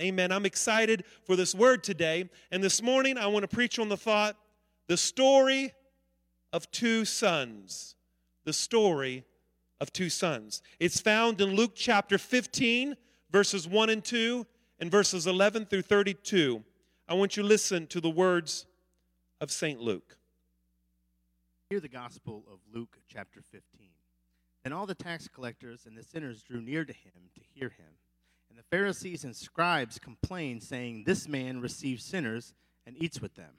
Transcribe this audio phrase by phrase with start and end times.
[0.00, 0.32] Amen.
[0.32, 2.28] I'm excited for this word today.
[2.50, 4.36] And this morning, I want to preach on the thought
[4.88, 5.72] the story
[6.52, 7.94] of two sons.
[8.44, 9.24] The story
[9.80, 10.62] of two sons.
[10.78, 12.96] It's found in Luke chapter 15,
[13.30, 14.46] verses 1 and 2,
[14.80, 16.62] and verses 11 through 32.
[17.08, 18.66] I want you to listen to the words
[19.40, 19.80] of St.
[19.80, 20.16] Luke.
[21.70, 23.88] Hear the gospel of Luke chapter 15.
[24.62, 27.94] Then all the tax collectors and the sinners drew near to him to hear him.
[28.54, 32.54] And the Pharisees and scribes complained, saying, This man receives sinners
[32.86, 33.54] and eats with them.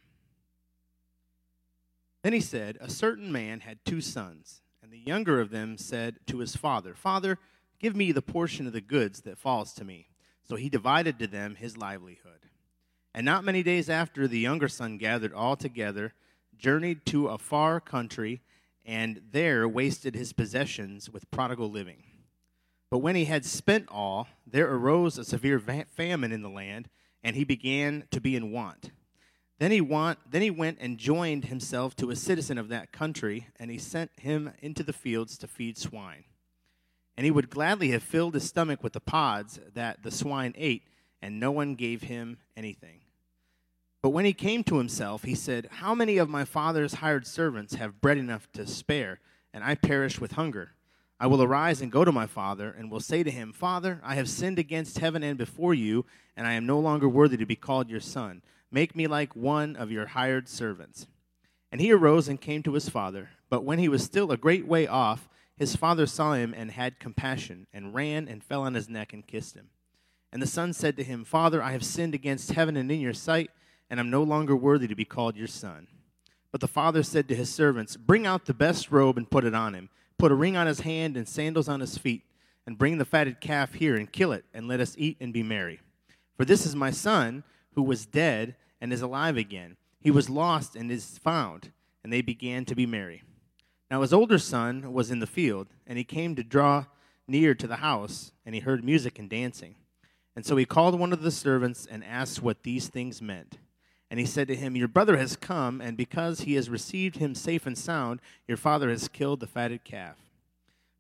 [2.24, 6.20] Then he said, A certain man had two sons, and the younger of them said
[6.28, 7.40] to his father, Father,
[7.78, 10.08] give me the portion of the goods that falls to me.
[10.48, 12.46] So he divided to them his livelihood.
[13.14, 16.14] And not many days after, the younger son gathered all together,
[16.58, 18.44] journeyed to a far country,
[18.86, 22.05] and there wasted his possessions with prodigal living.
[22.90, 26.90] But when he had spent all, there arose a severe famine in the land,
[27.24, 28.92] and he began to be in want.
[29.58, 33.48] Then he, want, then he went and joined himself to a citizen of that country,
[33.58, 36.26] and he sent him into the fields to feed swine.
[37.18, 40.84] And he would gladly have filled his stomach with the pods that the swine ate,
[41.22, 43.00] and no one gave him anything.
[44.04, 47.76] But when he came to himself, he said, How many of my father's hired servants
[47.76, 49.20] have bread enough to spare,
[49.52, 50.75] and I perish with hunger?
[51.20, 54.16] I will arise and go to my father, and will say to him, Father, I
[54.16, 57.56] have sinned against heaven and before you, and I am no longer worthy to be
[57.56, 58.42] called your son.
[58.70, 61.08] Make me like one of your hired servants.
[61.72, 63.30] And he arose and came to his father.
[63.50, 67.00] But when he was still a great way off, his father saw him and had
[67.00, 69.70] compassion, and ran and fell on his neck and kissed him.
[70.34, 73.14] And the son said to him, Father, I have sinned against heaven and in your
[73.14, 73.52] sight,
[73.90, 75.88] and I am no longer worthy to be called your son.
[76.52, 79.56] But the father said to his servants, Bring out the best robe and put it
[79.56, 79.90] on him.
[80.18, 82.24] Put a ring on his hand and sandals on his feet,
[82.66, 85.44] and bring the fatted calf here and kill it, and let us eat and be
[85.44, 85.80] merry.
[86.38, 89.78] For this is my son, who was dead and is alive again.
[90.00, 91.72] He was lost and is found.
[92.04, 93.24] And they began to be merry.
[93.90, 96.86] Now his older son was in the field, and he came to draw
[97.28, 99.76] near to the house, and he heard music and dancing.
[100.36, 103.58] And so he called one of the servants and asked what these things meant.
[104.10, 107.34] And he said to him, Your brother has come, and because he has received him
[107.34, 110.18] safe and sound, your father has killed the fatted calf.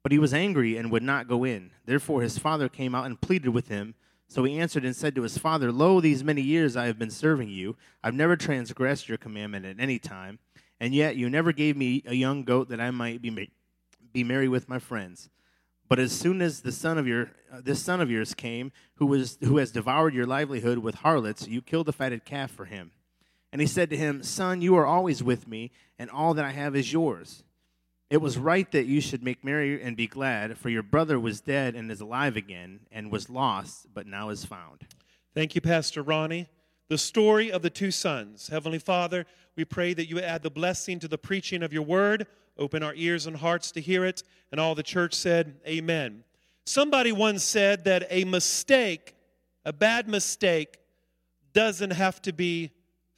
[0.03, 1.71] But he was angry and would not go in.
[1.85, 3.95] Therefore his father came out and pleaded with him.
[4.27, 7.11] So he answered and said to his father, Lo, these many years I have been
[7.11, 7.75] serving you.
[8.03, 10.39] I've never transgressed your commandment at any time,
[10.79, 13.41] and yet you never gave me a young goat that I might be, ma-
[14.13, 15.29] be merry with my friends.
[15.87, 19.05] But as soon as the son of your uh, this son of yours came, who
[19.05, 22.91] was who has devoured your livelihood with harlots, you killed the fatted calf for him.
[23.55, 26.51] And he said to him, Son, you are always with me, and all that I
[26.51, 27.41] have is yours.
[28.09, 31.39] It was right that you should make merry and be glad, for your brother was
[31.39, 34.85] dead and is alive again, and was lost, but now is found.
[35.33, 36.49] Thank you, Pastor Ronnie.
[36.89, 38.49] The story of the two sons.
[38.49, 42.27] Heavenly Father, we pray that you add the blessing to the preaching of your word,
[42.57, 46.25] open our ears and hearts to hear it, and all the church said, Amen.
[46.66, 49.16] Somebody once said that a mistake,
[49.63, 50.77] a bad mistake,
[51.53, 52.72] doesn't have to be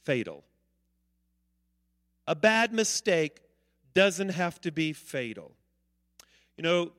[0.08, 0.42] fatal.
[2.26, 3.40] A bad mistake
[3.92, 5.52] doesn't have to be fatal.
[6.56, 6.92] You know,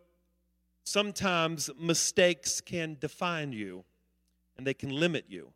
[0.84, 3.84] sometimes mistakes can define you
[4.58, 5.52] and they can limit you.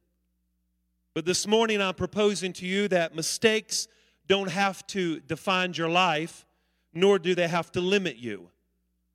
[1.13, 3.87] But this morning I'm proposing to you that mistakes
[4.25, 6.47] don't have to define your life,
[6.91, 8.49] nor do they have to limit you.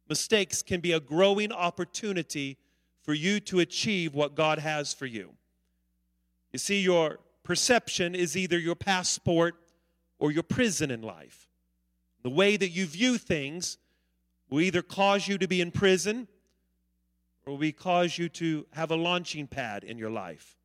[0.08, 2.56] Mistakes can be a growing opportunity
[3.02, 5.32] for you to achieve what God has for you.
[6.52, 9.54] You see, your perception is either your passport
[10.18, 11.48] or your prison in life.
[12.22, 13.78] The way that you view things
[14.50, 16.28] will either cause you to be in prison
[17.46, 20.58] or will cause you to have a launching pad in your life.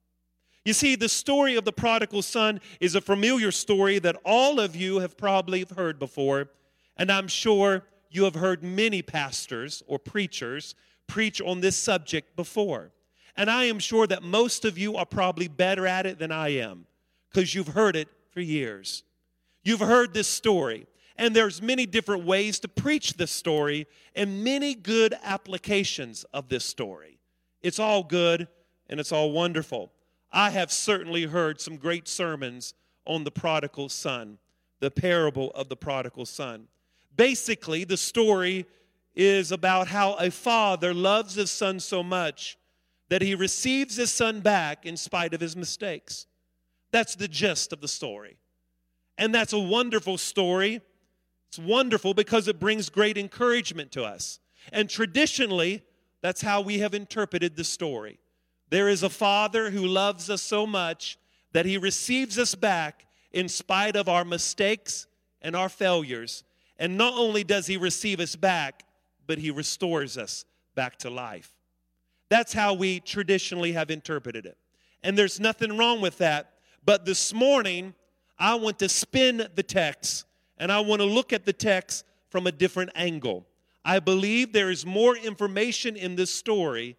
[0.66, 4.76] You see, the story of the prodigal son is a familiar story that all of
[4.76, 6.50] you have probably heard before,
[6.98, 10.76] and I'm sure you have heard many pastors or preachers
[11.08, 12.92] preach on this subject before.
[13.36, 16.50] And I am sure that most of you are probably better at it than I
[16.50, 16.86] am
[17.30, 19.04] because you've heard it for years.
[19.64, 20.86] You've heard this story.
[21.16, 26.66] And there's many different ways to preach this story and many good applications of this
[26.66, 27.20] story.
[27.62, 28.48] It's all good
[28.90, 29.92] and it's all wonderful.
[30.32, 32.74] I have certainly heard some great sermons
[33.06, 34.40] on the prodigal son,
[34.80, 36.68] the parable of the prodigal son.
[37.16, 38.66] Basically, the story
[39.16, 42.58] is about how a father loves his son so much
[43.14, 46.26] that he receives his son back in spite of his mistakes.
[46.92, 48.38] That's the gist of the story.
[49.20, 50.82] And that's a wonderful story
[51.54, 54.40] it's wonderful because it brings great encouragement to us.
[54.72, 55.84] And traditionally,
[56.24, 58.18] that's how we have interpreted the story
[58.72, 61.20] There is a Father who loves us so much
[61.52, 65.06] that he receives us back in spite of our mistakes
[65.44, 66.44] and our failures.
[66.80, 68.84] And not only does he receive us back,
[69.28, 71.53] but he restores us back to life.
[72.30, 74.58] That's how we traditionally have interpreted it.
[75.04, 76.54] And there's nothing wrong with that.
[76.86, 77.94] But this morning,
[78.40, 80.26] I want to spin the text
[80.58, 83.48] and I want to look at the text from a different angle.
[83.86, 86.96] I believe there is more information in this story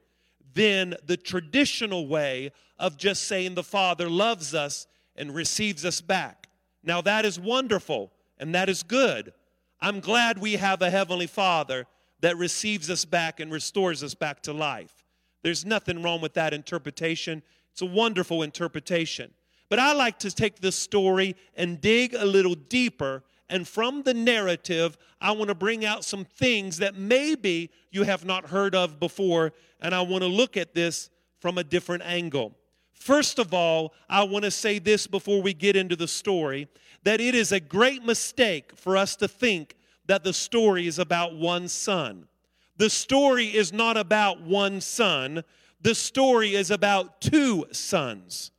[0.53, 4.87] than the traditional way of just saying the Father loves us
[5.17, 6.49] and receives us back.
[6.83, 9.33] Now, that is wonderful and that is good.
[9.81, 11.87] I'm glad we have a Heavenly Father
[12.21, 15.04] that receives us back and restores us back to life.
[15.45, 17.43] There's nothing wrong with that interpretation.
[17.71, 19.31] It's a wonderful interpretation.
[19.69, 23.23] But I like to take this story and dig a little deeper.
[23.51, 28.25] And from the narrative, I want to bring out some things that maybe you have
[28.25, 29.53] not heard of before.
[29.83, 31.11] And I want to look at this
[31.41, 32.57] from a different angle.
[32.95, 36.69] First of all, I want to say this before we get into the story
[37.03, 39.77] that it is a great mistake for us to think
[40.07, 42.29] that the story is about one son.
[42.77, 45.45] The story is not about one son,
[45.81, 48.51] the story is about two sons.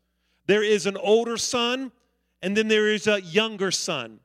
[0.48, 1.92] There is an older son,
[2.42, 4.20] and then there is a younger son.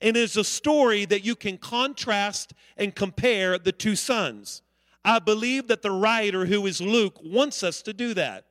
[0.00, 4.62] And it's a story that you can contrast and compare the two sons.
[5.04, 8.46] I believe that the writer, who is Luke, wants us to do that.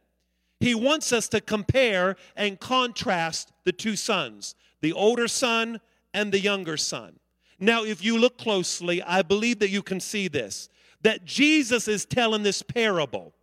[0.59, 5.81] He wants us to compare and contrast the two sons, the older son
[6.13, 7.19] and the younger son.
[7.59, 10.69] Now, if you look closely, I believe that you can see this
[11.01, 13.33] that Jesus is telling this parable,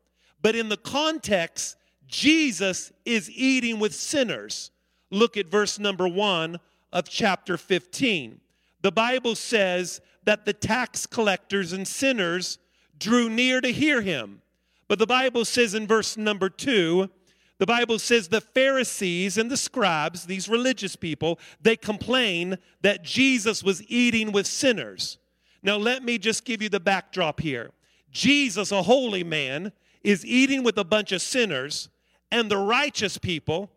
[0.42, 1.76] but in the context,
[2.06, 4.70] Jesus is eating with sinners.
[5.10, 6.58] Look at verse number one
[6.92, 8.40] of chapter 15.
[8.82, 12.58] The Bible says that the tax collectors and sinners
[12.98, 14.42] drew near to hear him.
[14.88, 17.10] But the Bible says in verse number two,
[17.58, 23.62] the Bible says the Pharisees and the scribes, these religious people, they complain that Jesus
[23.62, 25.19] was eating with sinners.
[25.62, 27.70] Now, let me just give you the backdrop here.
[28.11, 29.73] Jesus, a holy man,
[30.05, 31.88] is eating with a bunch of sinners,
[32.31, 33.70] and the righteous people,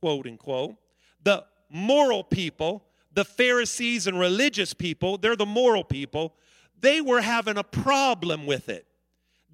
[0.00, 0.74] quote unquote,
[1.22, 6.34] the moral people, the Pharisees and religious people, they're the moral people,
[6.78, 8.85] they were having a problem with it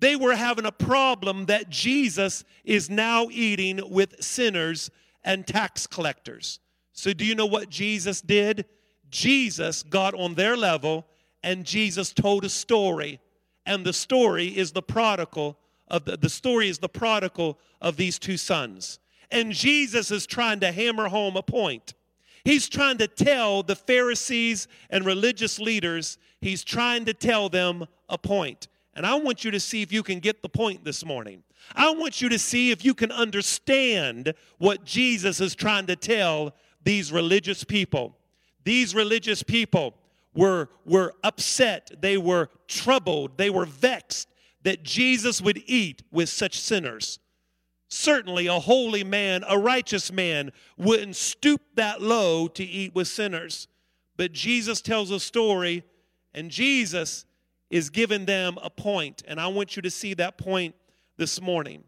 [0.02, 4.90] they were having a problem that Jesus is now eating with sinners
[5.22, 6.58] and tax collectors.
[6.92, 8.64] So, do you know what Jesus did?
[9.10, 11.06] Jesus got on their level
[11.44, 13.20] and Jesus told a story.
[13.64, 15.56] And the story is the prodigal
[15.86, 18.98] of the, the story is the prodigal of these two sons.
[19.30, 21.94] And Jesus is trying to hammer home a point.
[22.44, 28.18] He's trying to tell the Pharisees and religious leaders, he's trying to tell them a
[28.18, 28.66] point.
[28.94, 31.42] And I want you to see if you can get the point this morning.
[31.74, 36.54] I want you to see if you can understand what Jesus is trying to tell
[36.84, 38.16] these religious people.
[38.64, 39.94] These religious people
[40.34, 44.28] were, were upset, they were troubled, they were vexed
[44.62, 47.18] that Jesus would eat with such sinners.
[47.88, 53.68] Certainly, a holy man, a righteous man, wouldn't stoop that low to eat with sinners.
[54.16, 55.84] But Jesus tells a story,
[56.32, 57.26] and Jesus
[57.72, 60.74] is giving them a point, and I want you to see that point
[61.16, 61.82] this morning.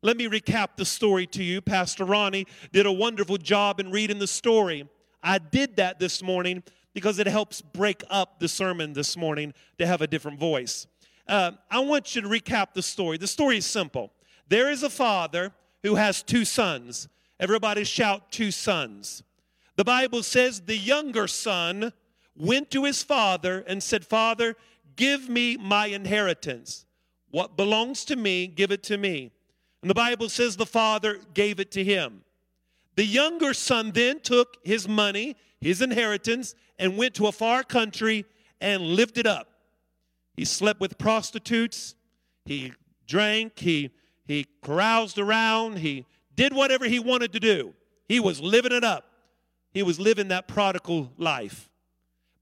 [0.00, 1.60] Let me recap the story to you.
[1.60, 4.88] Pastor Ronnie did a wonderful job in reading the story.
[5.24, 9.86] I did that this morning because it helps break up the sermon this morning to
[9.86, 10.86] have a different voice.
[11.26, 13.18] Uh, I want you to recap the story.
[13.18, 14.12] The story is simple.
[14.48, 17.08] There is a father who has two sons.
[17.40, 19.24] Everybody shout, two sons.
[19.74, 21.92] The Bible says the younger son
[22.36, 24.56] went to his father and said, Father,
[24.96, 26.86] Give me my inheritance.
[27.30, 29.32] What belongs to me, give it to me.
[29.82, 32.22] And the Bible says the father gave it to him.
[32.96, 38.24] The younger son then took his money, his inheritance, and went to a far country
[38.60, 39.48] and lived it up.
[40.36, 41.94] He slept with prostitutes,
[42.44, 42.72] he
[43.06, 43.90] drank, he,
[44.26, 47.74] he caroused around, he did whatever he wanted to do.
[48.08, 49.06] He was living it up.
[49.72, 51.68] He was living that prodigal life.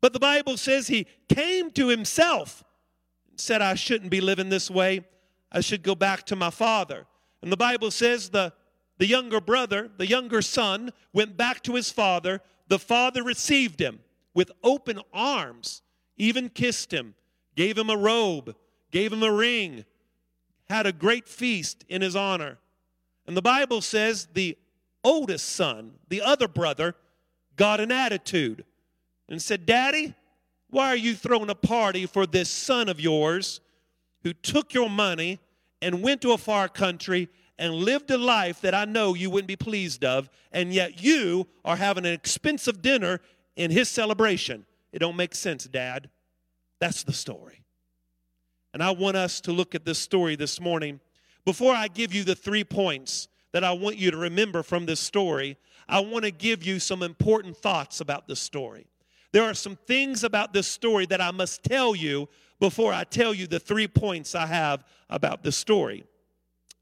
[0.02, 2.62] But the Bible says he came to himself
[3.30, 5.06] and said, I shouldn't be living this way.
[5.50, 7.06] I should go back to my father.
[7.40, 8.52] And the Bible says the,
[8.98, 12.42] the younger brother, the younger son, went back to his father.
[12.66, 14.00] The father received him
[14.34, 15.82] with open arms,
[16.16, 17.14] even kissed him,
[17.54, 18.56] gave him a robe,
[18.90, 19.84] gave him a ring,
[20.68, 22.58] had a great feast in his honor.
[23.26, 24.58] And the Bible says the
[25.04, 26.96] oldest son, the other brother,
[27.54, 28.64] got an attitude
[29.32, 30.14] and said, Daddy,
[30.68, 33.62] why are you throwing a party for this son of yours
[34.22, 35.40] who took your money
[35.80, 39.48] and went to a far country and lived a life that I know you wouldn't
[39.48, 43.20] be pleased of, and yet you are having an expensive dinner
[43.56, 44.66] in his celebration.
[44.92, 46.10] It don't make sense, Dad.
[46.78, 47.64] That's the story.
[48.74, 51.00] And I want us to look at this story this morning.
[51.46, 55.00] Before I give you the three points that I want you to remember from this
[55.00, 55.56] story,
[55.88, 58.88] I want to give you some important thoughts about this story.
[59.32, 62.28] There are some things about this story that I must tell you
[62.60, 66.04] before I tell you the three points I have about the story.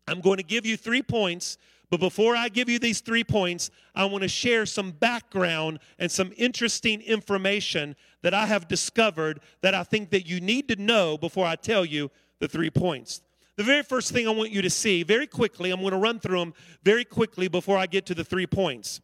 [0.08, 1.56] I'm going to give you three points,
[1.90, 6.10] but before I give you these three points, I want to share some background and
[6.10, 11.16] some interesting information that I have discovered that I think that you need to know
[11.16, 13.22] before I tell you the three points.
[13.56, 16.18] The very first thing I want you to see, very quickly, I'm going to run
[16.18, 19.00] through them very quickly before I get to the three points.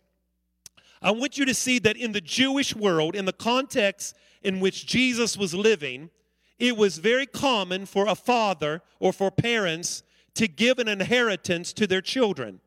[1.07, 4.87] I want you to see that in the Jewish world, in the context in which
[4.87, 6.11] Jesus was living,
[6.59, 10.03] it was very common for a father or for parents
[10.35, 12.61] to give an inheritance to their children.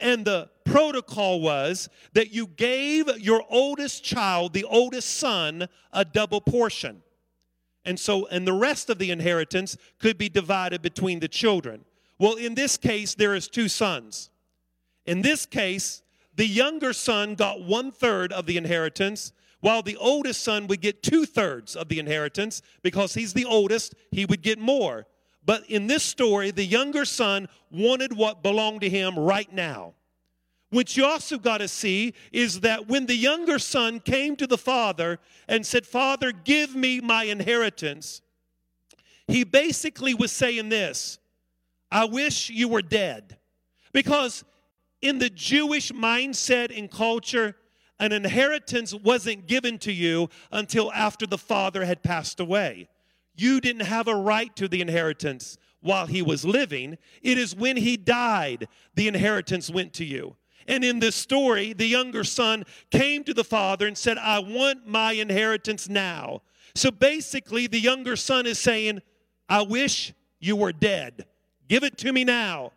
[0.00, 6.40] And the protocol was that you gave your oldest child, the oldest son, a double
[6.40, 7.02] portion.
[7.84, 11.84] And so, and the rest of the inheritance could be divided between the children.
[12.18, 14.30] Well, in this case, there is two sons.
[15.04, 16.01] In this case,
[16.34, 21.02] the younger son got one third of the inheritance, while the oldest son would get
[21.02, 25.06] two thirds of the inheritance because he's the oldest, he would get more.
[25.44, 29.94] But in this story, the younger son wanted what belonged to him right now.
[30.70, 34.56] What you also got to see is that when the younger son came to the
[34.56, 38.22] father and said, Father, give me my inheritance,
[39.28, 41.18] he basically was saying this
[41.90, 43.38] I wish you were dead.
[43.92, 44.44] Because
[45.02, 47.56] in the Jewish mindset and culture,
[47.98, 52.88] an inheritance wasn't given to you until after the father had passed away.
[53.34, 56.98] You didn't have a right to the inheritance while he was living.
[57.22, 60.36] It is when he died the inheritance went to you.
[60.68, 64.86] And in this story, the younger son came to the father and said, I want
[64.86, 66.42] my inheritance now.
[66.74, 69.02] So basically, the younger son is saying,
[69.48, 71.26] I wish you were dead.
[71.68, 72.72] Give it to me now.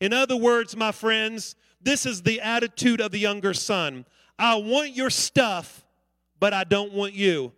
[0.00, 4.04] In other words, my friends, this is the attitude of the younger son.
[4.38, 5.84] I want your stuff,
[6.38, 7.52] but I don't want you.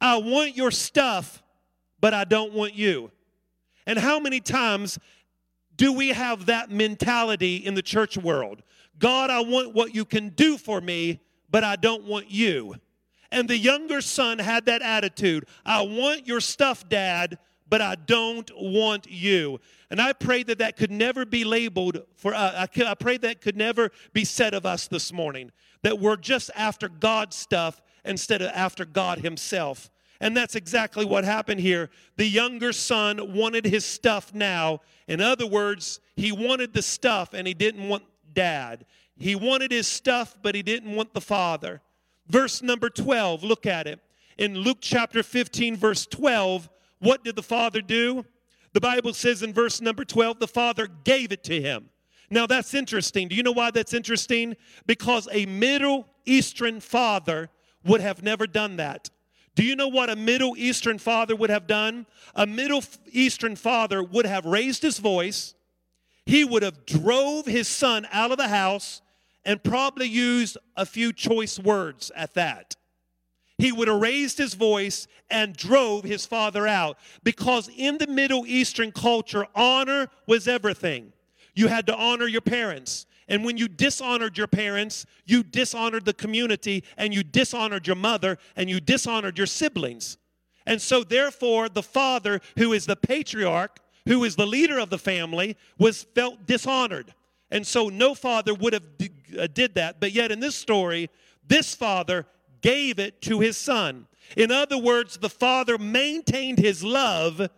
[0.00, 1.42] I want your stuff,
[2.00, 3.10] but I don't want you.
[3.86, 4.98] And how many times
[5.76, 8.62] do we have that mentality in the church world?
[8.98, 12.76] God, I want what you can do for me, but I don't want you.
[13.32, 17.38] And the younger son had that attitude I want your stuff, dad,
[17.68, 19.60] but I don't want you.
[19.90, 22.68] And I pray that that could never be labeled for us.
[22.78, 25.50] Uh, I pray that could never be said of us this morning,
[25.82, 29.90] that we're just after God's stuff instead of after God Himself.
[30.20, 31.88] And that's exactly what happened here.
[32.16, 34.82] The younger son wanted his stuff now.
[35.08, 38.04] In other words, he wanted the stuff and he didn't want
[38.34, 38.84] dad.
[39.16, 41.80] He wanted his stuff, but he didn't want the father.
[42.28, 44.00] Verse number 12, look at it.
[44.36, 46.68] In Luke chapter 15, verse 12,
[46.98, 48.24] what did the father do?
[48.72, 51.90] The Bible says in verse number 12, the father gave it to him.
[52.30, 53.28] Now that's interesting.
[53.28, 54.56] Do you know why that's interesting?
[54.86, 57.50] Because a Middle Eastern father
[57.84, 59.10] would have never done that.
[59.56, 62.06] Do you know what a Middle Eastern father would have done?
[62.36, 65.54] A Middle Eastern father would have raised his voice.
[66.24, 69.02] He would have drove his son out of the house
[69.44, 72.76] and probably used a few choice words at that.
[73.60, 78.46] He would have raised his voice and drove his father out because in the Middle
[78.46, 81.12] Eastern culture, honor was everything.
[81.54, 83.04] You had to honor your parents.
[83.28, 88.38] And when you dishonored your parents, you dishonored the community and you dishonored your mother
[88.56, 90.16] and you dishonored your siblings.
[90.64, 94.98] And so, therefore, the father, who is the patriarch, who is the leader of the
[94.98, 97.14] family, was felt dishonored.
[97.50, 98.84] And so, no father would have
[99.38, 100.00] uh, did that.
[100.00, 101.10] But yet, in this story,
[101.46, 102.26] this father
[102.60, 104.06] gave it to his son.
[104.36, 107.48] In other words, the father maintained his love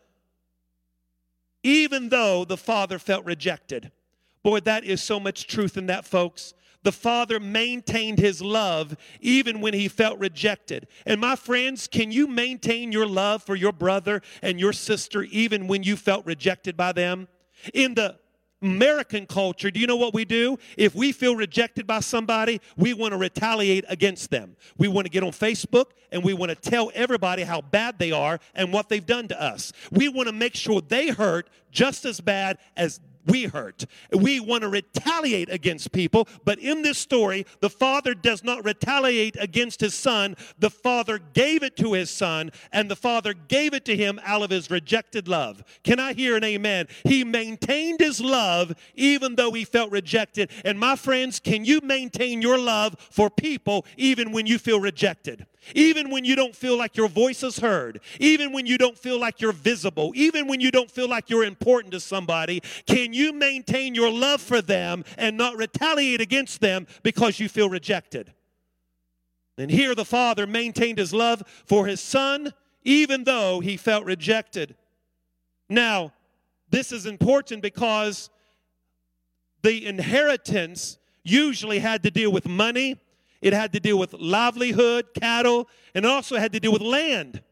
[1.62, 3.92] even though the father felt rejected.
[4.42, 6.54] Boy, that is so much truth in that, folks.
[6.82, 10.88] The father maintained his love even when he felt rejected.
[11.06, 15.68] And my friends, can you maintain your love for your brother and your sister even
[15.68, 17.28] when you felt rejected by them?
[17.72, 18.16] In the
[18.62, 20.58] American culture, do you know what we do?
[20.76, 24.56] If we feel rejected by somebody, we want to retaliate against them.
[24.78, 28.12] We want to get on Facebook and we want to tell everybody how bad they
[28.12, 29.72] are and what they've done to us.
[29.90, 33.84] We want to make sure they hurt just as bad as we hurt.
[34.12, 39.36] We want to retaliate against people, but in this story, the father does not retaliate
[39.38, 40.36] against his son.
[40.58, 44.42] The father gave it to his son, and the father gave it to him out
[44.42, 45.62] of his rejected love.
[45.84, 46.88] Can I hear an amen?
[47.04, 50.50] He maintained his love even though he felt rejected.
[50.64, 55.46] And my friends, can you maintain your love for people even when you feel rejected?
[55.74, 59.18] Even when you don't feel like your voice is heard, even when you don't feel
[59.18, 63.32] like you're visible, even when you don't feel like you're important to somebody, can you
[63.32, 68.32] maintain your love for them and not retaliate against them because you feel rejected?
[69.56, 72.52] And here the father maintained his love for his son
[72.84, 74.74] even though he felt rejected.
[75.68, 76.12] Now,
[76.68, 78.30] this is important because
[79.62, 82.96] the inheritance usually had to deal with money
[83.42, 87.42] it had to deal with livelihood, cattle, and also had to deal with land.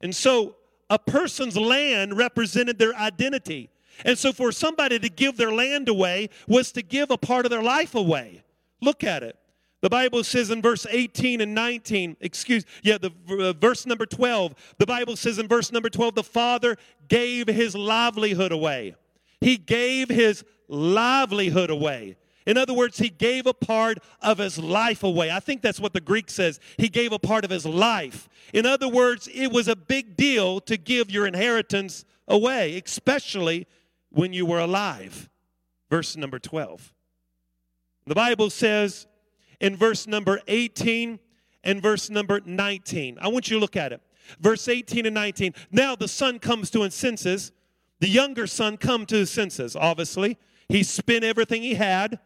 [0.00, 0.56] And so
[0.88, 3.70] a person's land represented their identity.
[4.04, 7.50] And so for somebody to give their land away was to give a part of
[7.50, 8.42] their life away.
[8.80, 9.36] Look at it.
[9.82, 14.54] The Bible says in verse 18 and 19, excuse, yeah, the uh, verse number 12,
[14.78, 16.76] the Bible says in verse number 12, the father
[17.08, 18.94] gave his livelihood away.
[19.40, 22.16] He gave his livelihood away.
[22.46, 25.30] In other words, he gave a part of his life away.
[25.30, 26.58] I think that's what the Greek says.
[26.78, 28.28] He gave a part of his life.
[28.54, 33.66] In other words, it was a big deal to give your inheritance away, especially
[34.10, 35.28] when you were alive.
[35.90, 36.92] Verse number 12.
[38.06, 39.06] The Bible says
[39.60, 41.18] in verse number 18
[41.62, 43.18] and verse number 19.
[43.20, 44.00] I want you to look at it.
[44.40, 45.54] Verse 18 and 19.
[45.70, 47.52] Now the son comes to his senses.
[47.98, 50.38] The younger son come to his senses, obviously.
[50.68, 52.18] He spent everything he had.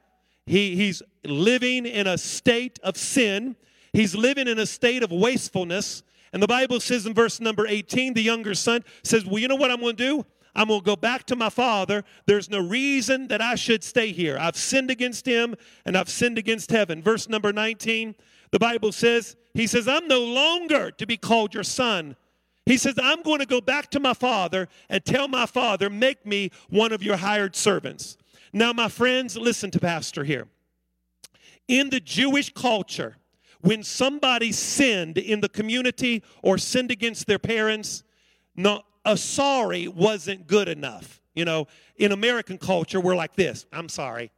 [0.47, 3.57] He, he's living in a state of sin.
[3.93, 6.03] He's living in a state of wastefulness.
[6.33, 9.55] And the Bible says in verse number 18, the younger son says, Well, you know
[9.55, 10.27] what I'm going to do?
[10.57, 12.05] I'm going to go back to my father.
[12.27, 14.37] There's no reason that I should stay here.
[14.39, 17.03] I've sinned against him and I've sinned against heaven.
[17.03, 18.15] Verse number 19,
[18.53, 22.17] the Bible says, He says, I'm no longer to be called your son.
[22.67, 26.25] He says, I'm going to go back to my father and tell my father, make
[26.25, 28.17] me one of your hired servants.
[28.55, 30.47] Now, my friends, listen to Pastor here.
[31.67, 33.17] In the Jewish culture,
[33.63, 38.05] when somebody sinned in the community or sinned against their parents,
[38.55, 41.21] no, a sorry wasn't good enough.
[41.35, 44.31] You know, in American culture, we're like this I'm sorry.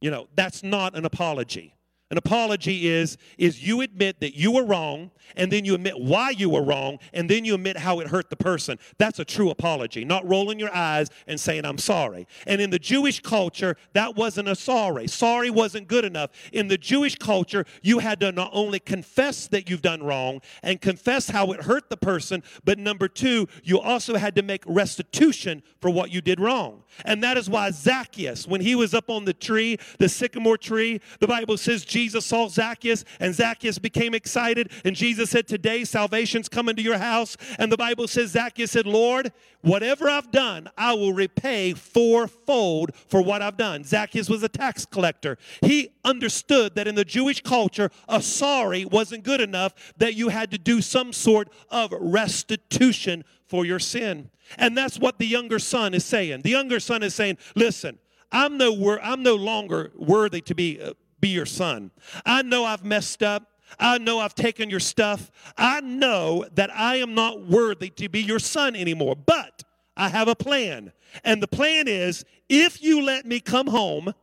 [0.00, 1.76] You know, that's not an apology.
[2.12, 6.28] An apology is is you admit that you were wrong and then you admit why
[6.28, 8.78] you were wrong and then you admit how it hurt the person.
[8.98, 12.28] That's a true apology, not rolling your eyes and saying I'm sorry.
[12.46, 15.08] And in the Jewish culture, that wasn't a sorry.
[15.08, 16.32] Sorry wasn't good enough.
[16.52, 20.82] In the Jewish culture, you had to not only confess that you've done wrong and
[20.82, 25.62] confess how it hurt the person, but number 2, you also had to make restitution
[25.80, 26.81] for what you did wrong.
[27.04, 31.00] And that is why Zacchaeus, when he was up on the tree, the sycamore tree,
[31.20, 34.70] the Bible says Jesus saw Zacchaeus, and Zacchaeus became excited.
[34.84, 37.36] And Jesus said, Today salvation's coming to your house.
[37.58, 43.22] And the Bible says, Zacchaeus said, Lord, whatever I've done, I will repay fourfold for
[43.22, 43.84] what I've done.
[43.84, 45.38] Zacchaeus was a tax collector.
[45.62, 50.50] He understood that in the Jewish culture, a sorry wasn't good enough, that you had
[50.50, 54.30] to do some sort of restitution for your sin.
[54.58, 56.42] And that's what the younger son is saying.
[56.42, 57.98] The younger son is saying, Listen,
[58.30, 61.92] I'm no, wor- I'm no longer worthy to be uh, be your son.
[62.26, 63.51] I know I've messed up.
[63.78, 65.30] I know I've taken your stuff.
[65.56, 69.62] I know that I am not worthy to be your son anymore, but
[69.96, 70.92] I have a plan.
[71.24, 74.14] And the plan is if you let me come home,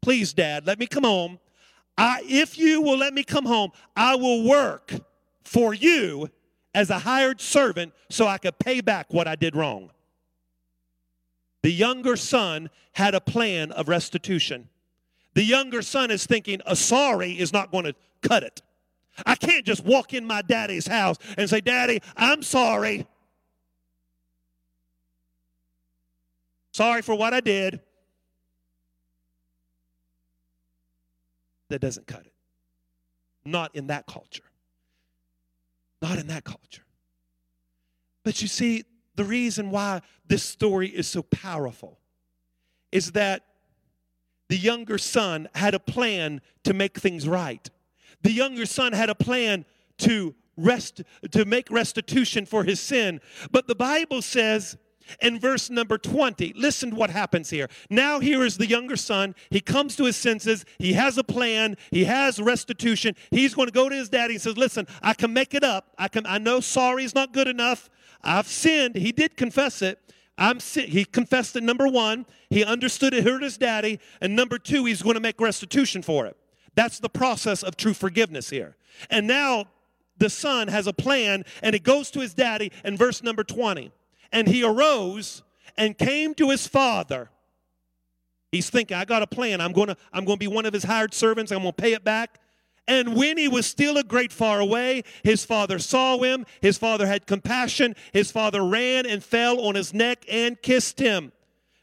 [0.00, 1.38] please, Dad, let me come home.
[1.98, 4.94] I, if you will let me come home, I will work
[5.44, 6.30] for you
[6.74, 9.90] as a hired servant so I could pay back what I did wrong.
[11.62, 14.68] The younger son had a plan of restitution.
[15.34, 18.62] The younger son is thinking, a sorry is not going to cut it.
[19.26, 23.06] I can't just walk in my daddy's house and say, Daddy, I'm sorry.
[26.72, 27.80] Sorry for what I did.
[31.68, 32.32] That doesn't cut it.
[33.44, 34.44] Not in that culture.
[36.02, 36.84] Not in that culture.
[38.24, 38.84] But you see,
[39.16, 41.98] the reason why this story is so powerful
[42.92, 43.44] is that
[44.48, 47.68] the younger son had a plan to make things right.
[48.22, 49.64] The younger son had a plan
[49.98, 53.20] to rest to make restitution for his sin.
[53.50, 54.76] But the Bible says
[55.20, 57.68] in verse number 20, listen to what happens here.
[57.88, 59.34] Now here is the younger son.
[59.50, 60.64] He comes to his senses.
[60.78, 61.76] He has a plan.
[61.90, 63.16] He has restitution.
[63.30, 65.94] He's going to go to his daddy and says, "Listen, I can make it up.
[65.98, 67.90] I can I know sorry is not good enough.
[68.22, 68.96] I've sinned.
[68.96, 69.98] He did confess it.
[70.38, 70.58] I'm.
[70.60, 72.26] He confessed it, number one.
[72.48, 74.00] He understood it hurt his daddy.
[74.20, 76.36] And number two, he's going to make restitution for it.
[76.74, 78.76] That's the process of true forgiveness here.
[79.08, 79.66] And now
[80.18, 83.90] the son has a plan and he goes to his daddy in verse number 20.
[84.32, 85.42] And he arose
[85.76, 87.30] and came to his father.
[88.52, 89.60] He's thinking, I got a plan.
[89.60, 91.52] I'm going to I'm going to be one of his hired servants.
[91.52, 92.40] I'm going to pay it back.
[92.88, 96.44] And when he was still a great far away, his father saw him.
[96.60, 97.94] His father had compassion.
[98.12, 101.30] His father ran and fell on his neck and kissed him.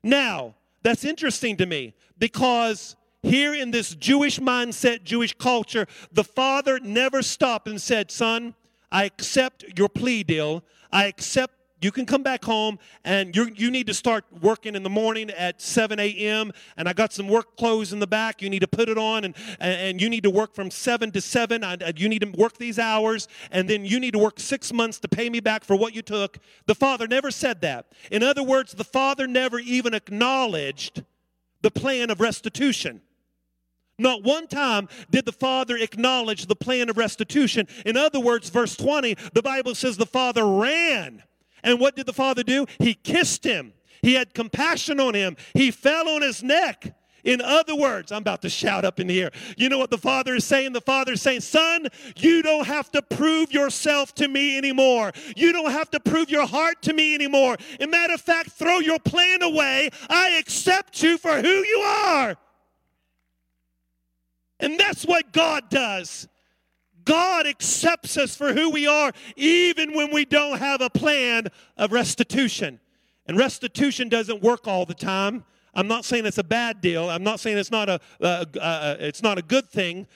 [0.03, 2.97] Now, that's interesting to me because
[3.27, 8.55] here in this Jewish mindset, Jewish culture, the father never stopped and said, Son,
[8.91, 10.63] I accept your plea deal.
[10.91, 14.81] I accept you can come back home and you you need to start working in
[14.81, 16.51] the morning at 7 a.m.
[16.75, 18.41] And I got some work clothes in the back.
[18.41, 21.21] You need to put it on and, and you need to work from 7 to
[21.21, 21.63] 7.
[21.63, 24.99] I, you need to work these hours and then you need to work six months
[25.01, 26.39] to pay me back for what you took.
[26.65, 27.91] The father never said that.
[28.11, 31.03] In other words, the father never even acknowledged
[31.61, 33.01] the plan of restitution.
[33.99, 37.67] Not one time did the father acknowledge the plan of restitution.
[37.85, 41.23] In other words, verse 20, the Bible says the father ran
[41.63, 42.65] and what did the father do?
[42.79, 43.73] He kissed him.
[44.01, 45.35] He had compassion on him.
[45.53, 46.93] He fell on his neck.
[47.23, 49.31] In other words, I'm about to shout up in the air.
[49.57, 50.71] You know what the father is saying?
[50.71, 55.11] The father is saying, Son, you don't have to prove yourself to me anymore.
[55.35, 57.57] You don't have to prove your heart to me anymore.
[57.81, 59.89] In matter of fact, throw your plan away.
[60.09, 62.37] I accept you for who you are.
[64.59, 66.27] And that's what God does.
[67.05, 71.91] God accepts us for who we are, even when we don't have a plan of
[71.91, 72.79] restitution.
[73.27, 75.45] And restitution doesn't work all the time.
[75.73, 77.09] I'm not saying it's a bad deal.
[77.09, 80.07] I'm not saying it's not a, uh, uh, it's not a good thing.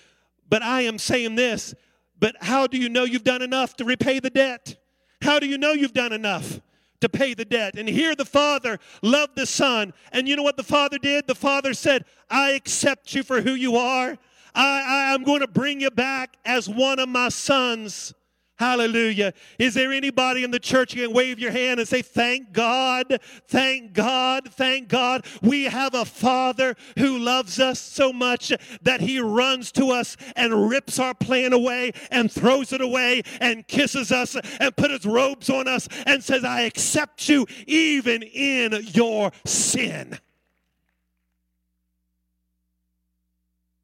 [0.49, 1.73] But I am saying this.
[2.19, 4.75] But how do you know you've done enough to repay the debt?
[5.21, 6.59] How do you know you've done enough?
[7.01, 7.79] to pay the debt.
[7.79, 9.91] And here the father loved the son.
[10.11, 11.27] And you know what the father did?
[11.27, 14.17] The father said, I accept you for who you are.
[14.53, 18.13] I, I, am going to bring you back as one of my sons.
[18.61, 19.33] Hallelujah.
[19.57, 23.19] Is there anybody in the church you can wave your hand and say, Thank God,
[23.47, 25.25] thank God, thank God.
[25.41, 30.69] We have a Father who loves us so much that He runs to us and
[30.69, 35.49] rips our plan away and throws it away and kisses us and puts His robes
[35.49, 40.19] on us and says, I accept you even in your sin.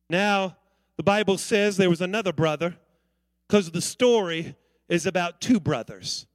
[0.09, 0.57] Now,
[0.95, 2.77] the Bible says there was another brother
[3.47, 4.55] because the story
[4.89, 6.25] is about two brothers.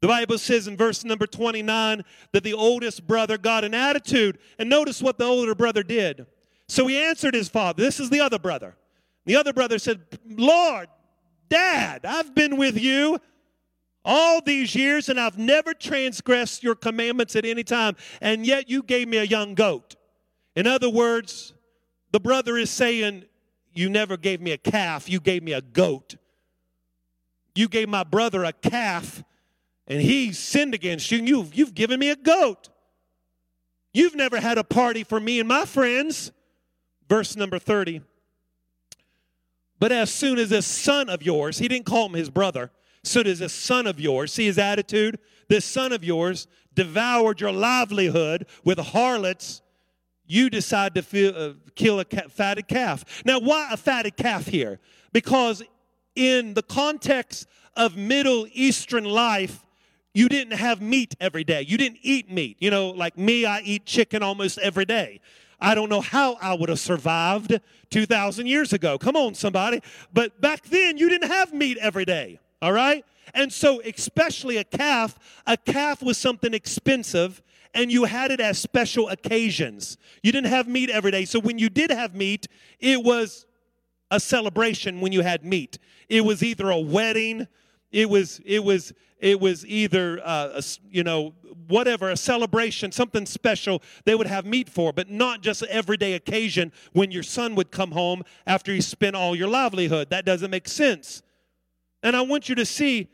[0.00, 4.38] The Bible says in verse number 29 that the oldest brother got an attitude.
[4.58, 6.26] And notice what the older brother did.
[6.68, 7.82] So he answered his father.
[7.82, 8.76] This is the other brother.
[9.26, 10.88] The other brother said, Lord,
[11.48, 13.18] Dad, I've been with you
[14.04, 18.82] all these years and I've never transgressed your commandments at any time, and yet you
[18.82, 19.96] gave me a young goat.
[20.56, 21.52] In other words,
[22.12, 23.24] the brother is saying,
[23.72, 26.16] You never gave me a calf, you gave me a goat.
[27.54, 29.22] You gave my brother a calf,
[29.86, 32.68] and he sinned against you, and you've, you've given me a goat.
[33.92, 36.30] You've never had a party for me and my friends.
[37.08, 38.02] Verse number 30.
[39.80, 42.70] But as soon as this son of yours, he didn't call him his brother,
[43.02, 45.18] soon as this son of yours, see his attitude?
[45.48, 49.62] This son of yours devoured your livelihood with harlots
[50.30, 53.22] you decide to feel, uh, kill a fatted calf.
[53.24, 54.78] Now, why a fatted calf here?
[55.12, 55.62] Because
[56.14, 59.64] in the context of Middle Eastern life,
[60.14, 61.62] you didn't have meat every day.
[61.62, 62.56] You didn't eat meat.
[62.60, 65.20] You know, like me, I eat chicken almost every day.
[65.60, 68.98] I don't know how I would have survived 2,000 years ago.
[68.98, 69.80] Come on, somebody.
[70.12, 73.04] But back then, you didn't have meat every day, all right?
[73.34, 77.42] And so, especially a calf, a calf was something expensive
[77.74, 79.96] and you had it as special occasions.
[80.22, 81.24] You didn't have meat every day.
[81.24, 83.46] So when you did have meat, it was
[84.10, 85.78] a celebration when you had meat.
[86.08, 87.46] It was either a wedding,
[87.92, 91.34] it was it was it was either uh, a, you know
[91.68, 96.14] whatever a celebration something special they would have meat for but not just an everyday
[96.14, 100.50] occasion when your son would come home after he spent all your livelihood that doesn't
[100.50, 101.22] make sense
[102.02, 103.08] and i want you to see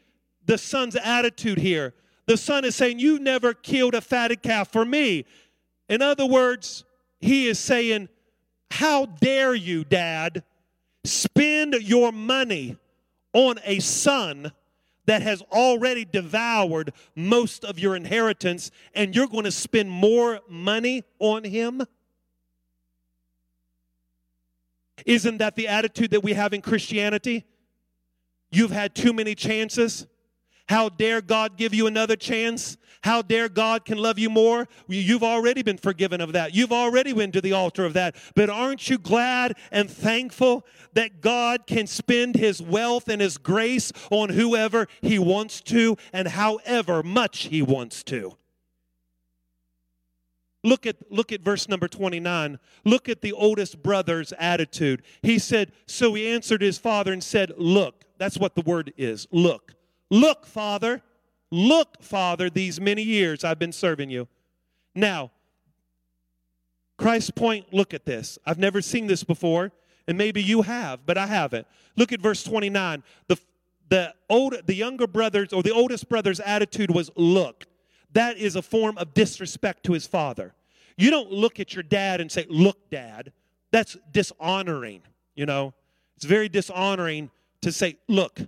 [0.44, 1.92] the son's attitude here
[2.26, 5.24] the son is saying, You never killed a fatted calf for me.
[5.88, 6.84] In other words,
[7.20, 8.08] he is saying,
[8.70, 10.42] How dare you, dad,
[11.04, 12.76] spend your money
[13.32, 14.52] on a son
[15.06, 21.04] that has already devoured most of your inheritance, and you're going to spend more money
[21.20, 21.82] on him?
[25.04, 27.44] Isn't that the attitude that we have in Christianity?
[28.50, 30.06] You've had too many chances.
[30.68, 32.76] How dare God give you another chance?
[33.02, 34.66] How dare God can love you more?
[34.88, 36.56] You've already been forgiven of that.
[36.56, 38.16] You've already been to the altar of that.
[38.34, 43.92] But aren't you glad and thankful that God can spend his wealth and his grace
[44.10, 48.36] on whoever he wants to and however much he wants to?
[50.64, 52.58] Look at, look at verse number 29.
[52.84, 55.02] Look at the oldest brother's attitude.
[55.22, 58.02] He said, So he answered his father and said, Look.
[58.18, 59.28] That's what the word is.
[59.30, 59.75] Look.
[60.10, 61.02] Look, father.
[61.50, 64.28] Look, father, these many years I've been serving you.
[64.94, 65.30] Now,
[66.96, 68.38] Christ's point, look at this.
[68.46, 69.72] I've never seen this before,
[70.08, 71.66] and maybe you have, but I haven't.
[71.96, 73.02] Look at verse 29.
[73.28, 73.38] The,
[73.88, 77.66] the, old, the younger brothers or the oldest brother's attitude was look.
[78.12, 80.54] That is a form of disrespect to his father.
[80.96, 83.32] You don't look at your dad and say, Look, dad.
[83.72, 85.02] That's dishonoring,
[85.34, 85.74] you know.
[86.16, 88.40] It's very dishonoring to say, Look,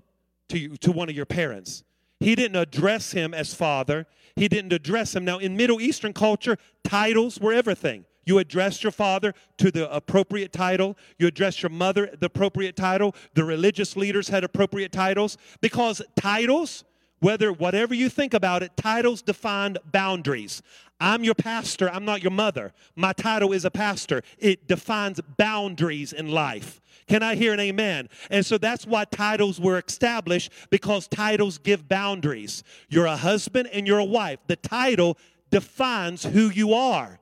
[0.48, 1.84] to, to one of your parents.
[2.20, 4.06] He didn't address him as father.
[4.34, 5.24] He didn't address him.
[5.24, 8.04] Now, in Middle Eastern culture, titles were everything.
[8.24, 10.98] You addressed your father to the appropriate title.
[11.18, 13.14] You addressed your mother the appropriate title.
[13.34, 16.84] The religious leaders had appropriate titles because titles
[17.20, 20.62] whether, whatever you think about it, titles defined boundaries.
[21.00, 22.72] I'm your pastor, I'm not your mother.
[22.96, 24.22] My title is a pastor.
[24.38, 26.80] It defines boundaries in life.
[27.06, 28.08] Can I hear an amen?
[28.30, 32.62] And so that's why titles were established because titles give boundaries.
[32.88, 34.40] You're a husband and you're a wife.
[34.46, 35.16] The title
[35.50, 37.18] defines who you are.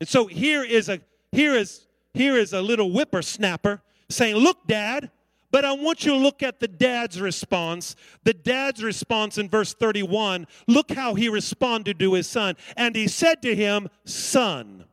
[0.00, 1.00] And so here is a
[1.32, 5.10] here is here is a little whippersnapper saying, "Look, dad,
[5.50, 7.96] but I want you to look at the dad's response.
[8.24, 10.46] The dad's response in verse 31.
[10.66, 12.56] Look how he responded to his son.
[12.76, 14.84] And he said to him, Son.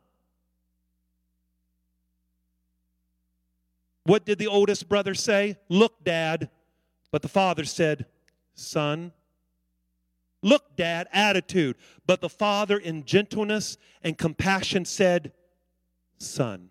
[4.04, 5.58] What did the oldest brother say?
[5.68, 6.50] Look, dad.
[7.10, 8.06] But the father said,
[8.54, 9.12] Son.
[10.42, 11.76] Look, dad, attitude.
[12.06, 15.32] But the father, in gentleness and compassion, said,
[16.18, 16.68] Son.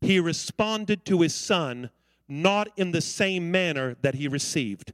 [0.00, 1.90] He responded to his son
[2.28, 4.92] not in the same manner that he received.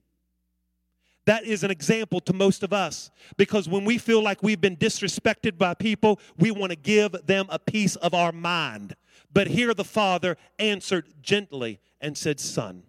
[1.26, 4.76] That is an example to most of us because when we feel like we've been
[4.76, 8.94] disrespected by people, we want to give them a piece of our mind.
[9.32, 12.82] But here the father answered gently and said, Son.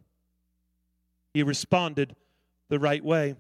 [1.33, 2.15] He responded
[2.69, 3.35] the right way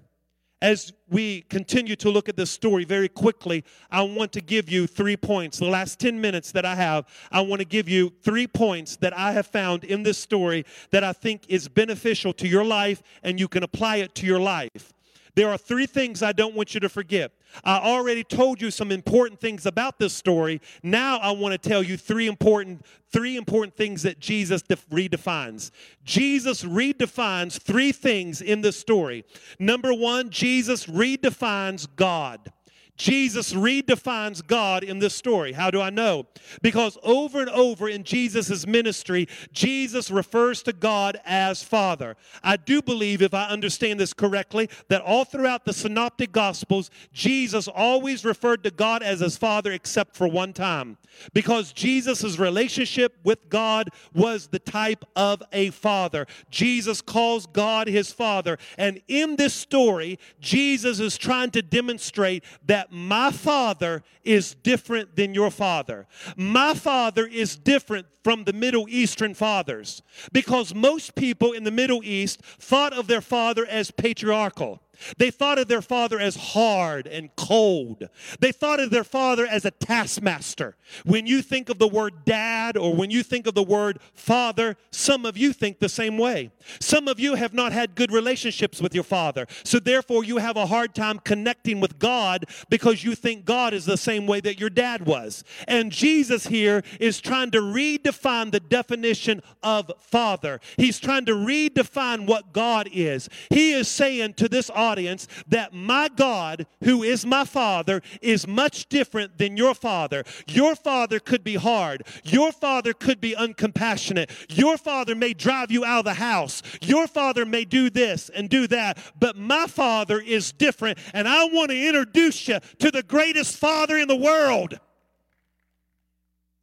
[0.61, 4.87] as we continue to look at this story very quickly, I want to give you
[4.87, 5.59] three points.
[5.59, 9.15] The last 10 minutes that I have, I want to give you three points that
[9.15, 13.39] I have found in this story that I think is beneficial to your life and
[13.39, 14.94] you can apply it to your life.
[15.35, 17.31] There are three things I don't want you to forget.
[17.63, 20.61] I already told you some important things about this story.
[20.81, 25.71] Now I want to tell you three important three important things that Jesus def- redefines.
[26.03, 29.23] Jesus redefines three things in this story.
[29.57, 32.51] Number 1, Jesus redefines God.
[32.97, 35.53] Jesus redefines God in this story.
[35.53, 36.27] How do I know?
[36.61, 42.15] Because over and over in Jesus' ministry, Jesus refers to God as Father.
[42.43, 47.67] I do believe, if I understand this correctly, that all throughout the Synoptic Gospels, Jesus
[47.67, 50.97] always referred to God as his Father except for one time.
[51.33, 56.27] Because Jesus' relationship with God was the type of a father.
[56.49, 58.57] Jesus calls God his Father.
[58.77, 65.15] And in this story, Jesus is trying to demonstrate that that my father is different
[65.15, 66.07] than your father.
[66.35, 72.01] My father is different from the Middle Eastern fathers because most people in the Middle
[72.03, 74.81] East thought of their father as patriarchal.
[75.17, 78.09] They thought of their father as hard and cold.
[78.39, 80.75] They thought of their father as a taskmaster.
[81.03, 84.77] When you think of the word dad or when you think of the word father,
[84.91, 86.51] some of you think the same way.
[86.79, 89.47] Some of you have not had good relationships with your father.
[89.63, 93.85] So therefore, you have a hard time connecting with God because you think God is
[93.85, 95.43] the same way that your dad was.
[95.67, 100.59] And Jesus here is trying to redefine the definition of father.
[100.77, 103.29] He's trying to redefine what God is.
[103.49, 108.47] He is saying to this audience, audience that my God, who is my Father, is
[108.47, 110.23] much different than your Father.
[110.47, 112.03] Your Father could be hard.
[112.23, 114.29] Your Father could be uncompassionate.
[114.49, 116.61] Your Father may drive you out of the house.
[116.81, 118.97] Your Father may do this and do that.
[119.19, 120.99] But my Father is different.
[121.13, 124.79] And I want to introduce you to the greatest Father in the world.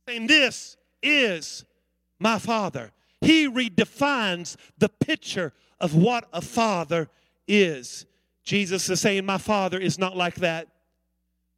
[0.07, 1.65] And this is
[2.19, 2.93] my Father.
[3.23, 7.09] He redefines the picture of what a father
[7.47, 8.05] is.
[8.45, 10.69] Jesus is saying, My Father is not like that.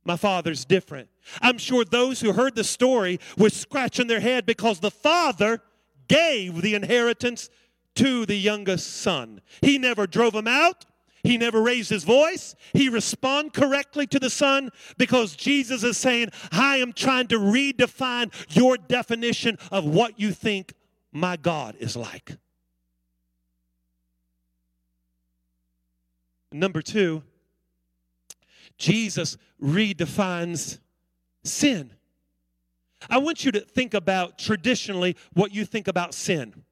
[0.04, 1.08] My Father's different.
[1.40, 5.62] I'm sure those who heard the story were scratching their head because the Father
[6.08, 7.48] gave the inheritance
[7.94, 9.40] to the youngest son.
[9.62, 10.84] He never drove him out.
[11.22, 12.54] He never raised his voice.
[12.74, 14.68] He responded correctly to the son
[14.98, 20.74] because Jesus is saying, I am trying to redefine your definition of what you think
[21.12, 22.36] my God is like.
[26.54, 27.24] Number two,
[28.78, 30.78] Jesus redefines
[31.42, 31.92] sin.
[33.10, 36.62] I want you to think about traditionally what you think about sin.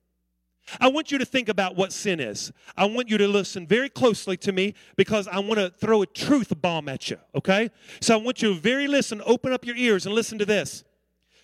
[0.80, 2.52] I want you to think about what sin is.
[2.76, 6.06] I want you to listen very closely to me because I want to throw a
[6.06, 7.68] truth bomb at you, okay?
[8.00, 10.84] So I want you to very listen, open up your ears and listen to this.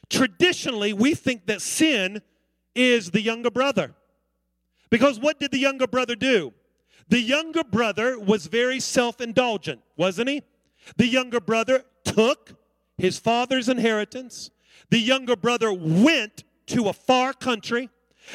[0.09, 2.22] Traditionally, we think that sin
[2.77, 3.96] is the younger brother.
[4.90, 6.55] Because what did the younger brother do?
[7.09, 10.43] The younger brother was very self indulgent, wasn't he?
[10.97, 12.55] The younger brother took
[12.97, 14.51] his father's inheritance.
[14.91, 17.89] The younger brother went to a far country,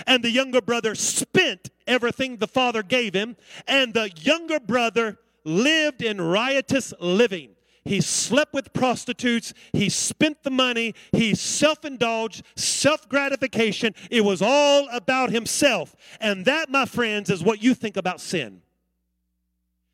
[0.07, 3.35] and the younger brother spent everything the father gave him,
[3.67, 7.51] and the younger brother lived in riotous living.
[7.85, 9.53] He slept with prostitutes.
[9.73, 10.95] He spent the money.
[11.11, 13.93] He self indulged, self gratification.
[14.09, 15.95] It was all about himself.
[16.21, 18.61] And that, my friends, is what you think about sin.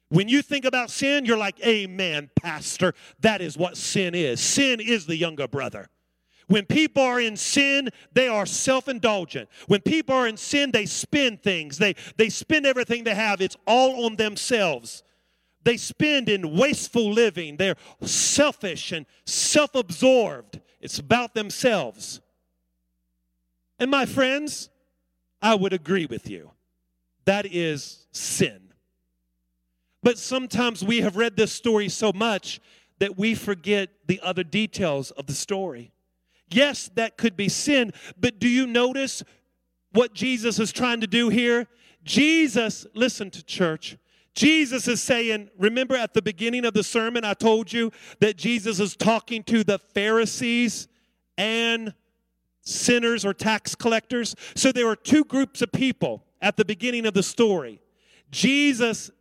[0.10, 2.94] When you think about sin, you're like, Amen, Pastor.
[3.22, 4.40] That is what sin is.
[4.40, 5.90] Sin is the younger brother.
[6.48, 9.50] When people are in sin, they are self indulgent.
[9.68, 13.40] When people are in sin, they spend things, they, they spend everything they have.
[13.40, 15.04] It's all on themselves.
[15.70, 17.58] They spend in wasteful living.
[17.58, 20.60] They're selfish and self absorbed.
[20.82, 22.22] It's about themselves.
[23.78, 24.72] And my friends,
[25.44, 26.50] I would agree with you.
[27.26, 28.74] That is sin.
[30.02, 32.60] But sometimes we have read this story so much
[32.98, 35.92] that we forget the other details of the story.
[36.50, 39.22] Yes, that could be sin, but do you notice
[39.92, 41.68] what Jesus is trying to do here?
[42.04, 44.00] Jesus, listen to church.
[44.40, 48.80] Jesus is saying, remember at the beginning of the sermon, I told you that Jesus
[48.80, 50.88] is talking to the Pharisees
[51.38, 51.94] and
[52.62, 54.38] sinners or tax collectors.
[54.56, 57.82] So there are two groups of people at the beginning of the story.
[58.32, 59.12] Jesus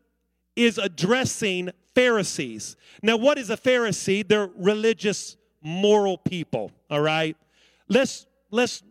[0.55, 2.77] is addressing Pharisees.
[3.03, 4.27] Now, what is a Pharisee?
[4.27, 7.37] They're religious, moral people, all right?
[7.89, 8.85] Let's let's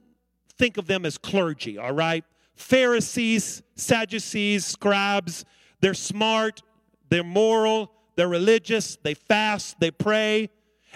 [0.58, 2.26] think of them as clergy, all right?
[2.58, 5.46] Pharisees, Sadducees, scribes,
[5.82, 6.62] they're smart,
[7.10, 10.50] they're moral, they're religious, they fast, they pray.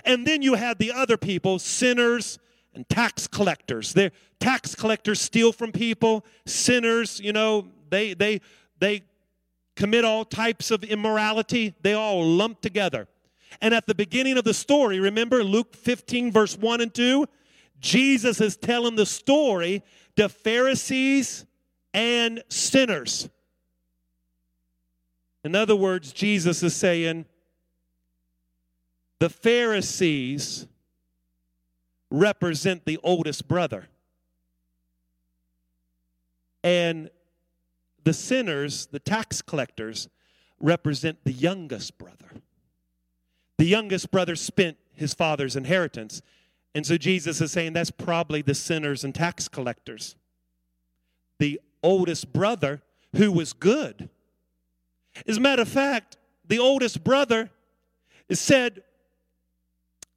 [0.06, 2.40] And then you have the other people, sinners
[2.74, 3.94] and tax collectors.
[3.94, 8.42] They're tax collectors steal from people, sinners, you know, they they
[8.80, 9.04] they
[9.76, 13.08] commit all types of immorality, they all lump together.
[13.62, 17.26] And at the beginning of the story, remember Luke 15, verse 1 and 2?
[17.80, 19.84] Jesus is telling the story
[20.16, 21.46] to Pharisees
[21.94, 23.30] and sinners.
[25.44, 27.26] In other words, Jesus is saying
[29.20, 30.68] the Pharisees
[32.10, 33.88] represent the oldest brother.
[36.64, 37.10] And
[38.04, 40.10] the sinners, the tax collectors,
[40.60, 42.32] represent the youngest brother.
[43.58, 46.22] The youngest brother spent his father's inheritance.
[46.76, 50.16] And so Jesus is saying that's probably the sinners and tax collectors.
[51.40, 52.82] The oldest brother
[53.16, 54.10] who was good.
[55.28, 57.50] As a matter of fact, the oldest brother
[58.32, 58.84] said,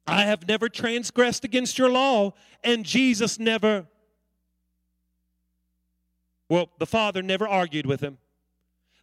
[0.07, 3.87] I have never transgressed against your law, and Jesus never
[6.49, 8.17] well, the father never argued with him.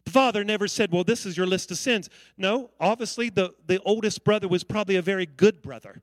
[0.05, 2.09] The father never said, Well, this is your list of sins.
[2.37, 6.01] No, obviously, the, the oldest brother was probably a very good brother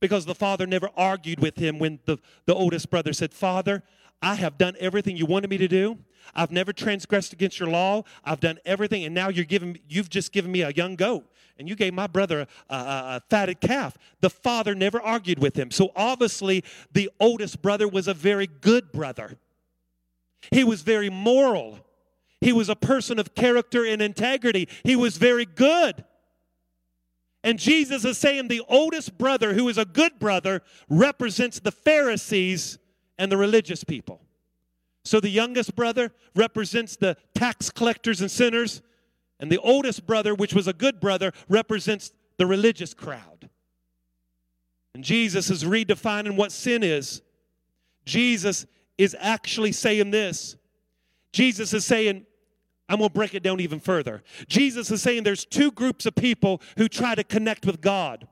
[0.00, 3.82] because the father never argued with him when the, the oldest brother said, Father,
[4.22, 5.98] I have done everything you wanted me to do.
[6.34, 8.04] I've never transgressed against your law.
[8.24, 11.24] I've done everything, and now you're giving, you've just given me a young goat,
[11.58, 13.98] and you gave my brother a, a, a fatted calf.
[14.20, 15.70] The father never argued with him.
[15.70, 19.36] So obviously, the oldest brother was a very good brother.
[20.52, 21.80] He was very moral.
[22.40, 24.68] He was a person of character and integrity.
[24.84, 26.04] He was very good.
[27.44, 32.78] And Jesus is saying the oldest brother, who is a good brother, represents the Pharisees
[33.22, 34.20] and the religious people.
[35.04, 38.82] So the youngest brother represents the tax collectors and sinners,
[39.38, 43.48] and the oldest brother, which was a good brother, represents the religious crowd.
[44.96, 47.22] And Jesus is redefining what sin is.
[48.04, 48.66] Jesus
[48.98, 50.56] is actually saying this.
[51.32, 52.26] Jesus is saying,
[52.88, 54.24] I'm going to break it down even further.
[54.48, 58.26] Jesus is saying there's two groups of people who try to connect with God.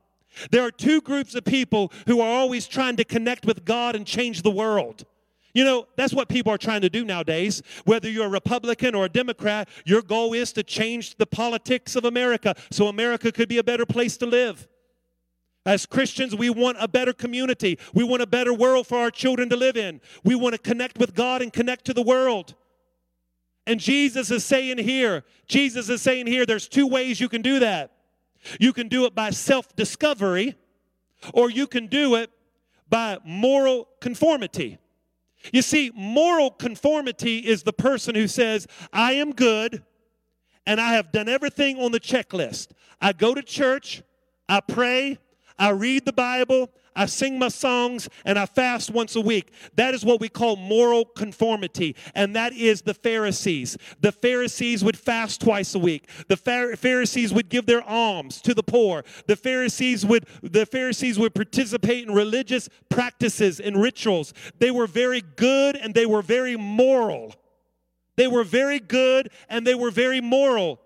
[0.51, 4.07] There are two groups of people who are always trying to connect with God and
[4.07, 5.05] change the world.
[5.55, 7.62] You know, that's what people are trying to do nowadays.
[7.85, 12.05] Whether you're a Republican or a Democrat, your goal is to change the politics of
[12.05, 14.68] America so America could be a better place to live.
[15.66, 17.78] As Christians, we want a better community.
[17.93, 20.01] We want a better world for our children to live in.
[20.24, 22.55] We want to connect with God and connect to the world.
[23.66, 27.59] And Jesus is saying here, Jesus is saying here, there's two ways you can do
[27.59, 27.93] that.
[28.59, 30.57] You can do it by self discovery,
[31.34, 32.30] or you can do it
[32.88, 34.78] by moral conformity.
[35.53, 39.82] You see, moral conformity is the person who says, I am good
[40.66, 42.72] and I have done everything on the checklist.
[43.01, 44.03] I go to church,
[44.49, 45.18] I pray,
[45.59, 49.53] I read the Bible, I sing my songs, and I fast once a week.
[49.74, 53.76] That is what we call moral conformity, and that is the Pharisees.
[54.01, 56.09] The Pharisees would fast twice a week.
[56.28, 59.05] The Pharisees would give their alms to the poor.
[59.26, 64.32] The Pharisees would the Pharisees would participate in religious practices and rituals.
[64.59, 67.34] They were very good and they were very moral.
[68.16, 70.80] They were very good and they were very moral.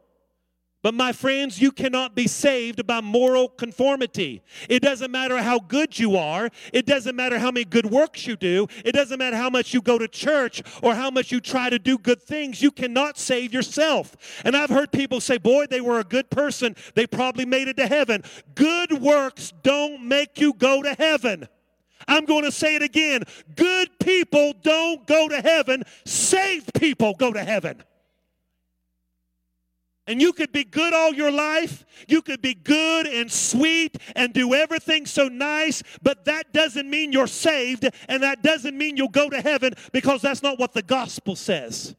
[0.85, 4.43] But my friends, you cannot be saved by moral conformity.
[4.69, 6.51] It doesn't matter how good you are.
[6.75, 8.67] It doesn't matter how many good works you do.
[8.85, 11.79] It doesn't matter how much you go to church or how much you try to
[11.79, 12.61] do good things.
[12.61, 14.15] You cannot save yourself.
[14.45, 16.77] And I've heard people say, boy, they were a good person.
[16.95, 18.23] They probably made it to heaven.
[18.55, 21.49] Good works don't make you go to heaven.
[22.07, 23.23] I'm going to say it again.
[23.57, 25.85] Good people don't go to heaven.
[26.05, 27.83] Saved people go to heaven.
[30.07, 31.87] And you could be good all your life.
[32.09, 37.11] You could be good and sweet and do everything so nice, but that doesn't mean
[37.11, 40.83] you're saved and that doesn't mean you'll go to heaven because that's not what the
[40.83, 41.95] gospel says.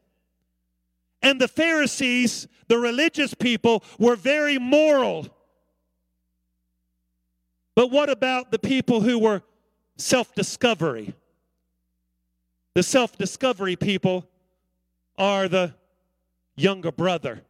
[1.20, 5.26] And the Pharisees, the religious people, were very moral.
[7.74, 9.42] But what about the people who were
[9.96, 11.14] self discovery?
[12.74, 14.28] The self discovery people
[15.18, 15.74] are the
[16.56, 17.42] younger brother.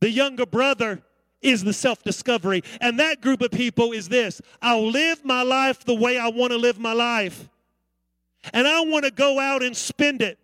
[0.00, 1.02] The younger brother
[1.42, 2.62] is the self discovery.
[2.80, 6.52] And that group of people is this I'll live my life the way I want
[6.52, 7.48] to live my life.
[8.52, 10.38] And I want to go out and spend it.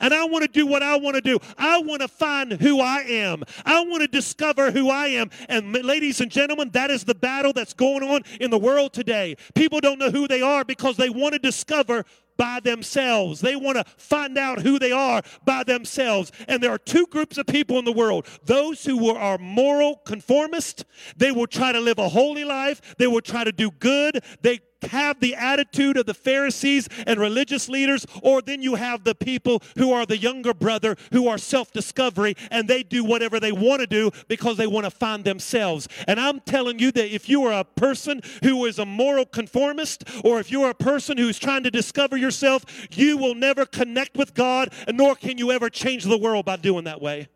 [0.00, 1.38] And I want to do what I want to do.
[1.56, 3.42] I want to find who I am.
[3.64, 5.30] I want to discover who I am.
[5.48, 9.36] And ladies and gentlemen, that is the battle that's going on in the world today.
[9.54, 12.04] People don't know who they are because they want to discover
[12.38, 13.42] by themselves.
[13.42, 16.32] They want to find out who they are by themselves.
[16.46, 20.84] And there are two groups of people in the world those who are moral conformists,
[21.16, 24.60] they will try to live a holy life, they will try to do good, they
[24.86, 29.62] have the attitude of the Pharisees and religious leaders, or then you have the people
[29.76, 33.80] who are the younger brother who are self discovery and they do whatever they want
[33.80, 35.88] to do because they want to find themselves.
[36.06, 40.04] And I'm telling you that if you are a person who is a moral conformist,
[40.24, 44.34] or if you're a person who's trying to discover yourself, you will never connect with
[44.34, 47.28] God, nor can you ever change the world by doing that way.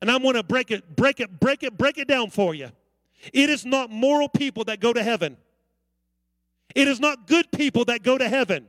[0.00, 2.70] And I'm going to break it, break it, break it, break it down for you.
[3.32, 5.36] It is not moral people that go to heaven.
[6.76, 8.68] It is not good people that go to heaven.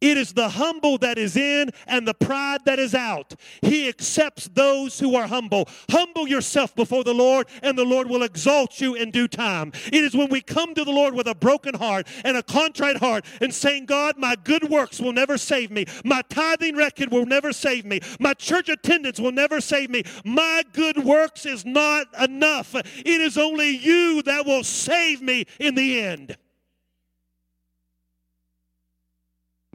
[0.00, 3.36] It is the humble that is in and the pride that is out.
[3.60, 5.68] He accepts those who are humble.
[5.88, 9.70] Humble yourself before the Lord, and the Lord will exalt you in due time.
[9.86, 12.96] It is when we come to the Lord with a broken heart and a contrite
[12.96, 15.86] heart and saying, God, my good works will never save me.
[16.04, 18.00] My tithing record will never save me.
[18.18, 20.02] My church attendance will never save me.
[20.24, 22.74] My good works is not enough.
[22.74, 26.36] It is only you that will save me in the end.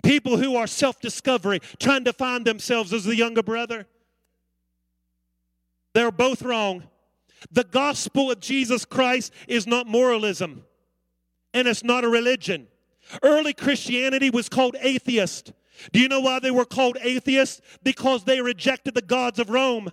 [0.08, 3.86] People who are self discovery, trying to find themselves as the younger brother.
[5.94, 6.84] They're both wrong.
[7.52, 10.64] The gospel of Jesus Christ is not moralism,
[11.54, 12.68] and it's not a religion.
[13.22, 15.52] Early Christianity was called atheist.
[15.92, 17.60] Do you know why they were called atheists?
[17.84, 19.92] Because they rejected the gods of Rome.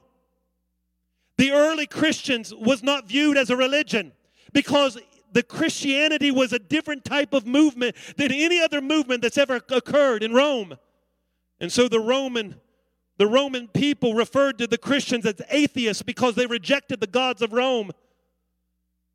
[1.38, 4.12] The early Christians was not viewed as a religion
[4.52, 4.96] because
[5.34, 10.22] the Christianity was a different type of movement than any other movement that's ever occurred
[10.22, 10.78] in Rome.
[11.60, 12.60] And so the Roman
[13.16, 17.52] the Roman people referred to the Christians as atheists because they rejected the gods of
[17.52, 17.92] Rome.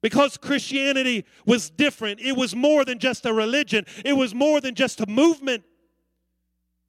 [0.02, 2.22] Because Christianity was different.
[2.22, 3.86] It was more than just a religion.
[4.06, 5.64] It was more than just a movement.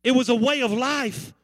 [0.04, 1.34] It was a way of life.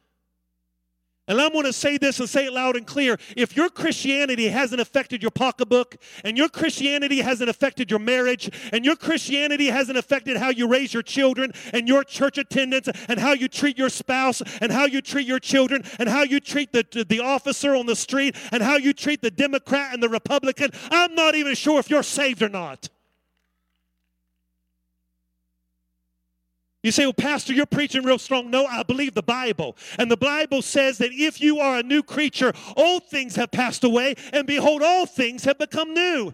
[1.28, 3.18] And I'm going to say this and say it loud and clear.
[3.36, 8.84] If your Christianity hasn't affected your pocketbook, and your Christianity hasn't affected your marriage, and
[8.84, 13.32] your Christianity hasn't affected how you raise your children, and your church attendance, and how
[13.32, 17.04] you treat your spouse, and how you treat your children, and how you treat the,
[17.08, 21.14] the officer on the street, and how you treat the Democrat and the Republican, I'm
[21.14, 22.88] not even sure if you're saved or not.
[26.86, 28.48] You say, well, Pastor, you're preaching real strong.
[28.48, 29.76] No, I believe the Bible.
[29.98, 33.82] And the Bible says that if you are a new creature, old things have passed
[33.82, 36.32] away, and behold, all things have become new.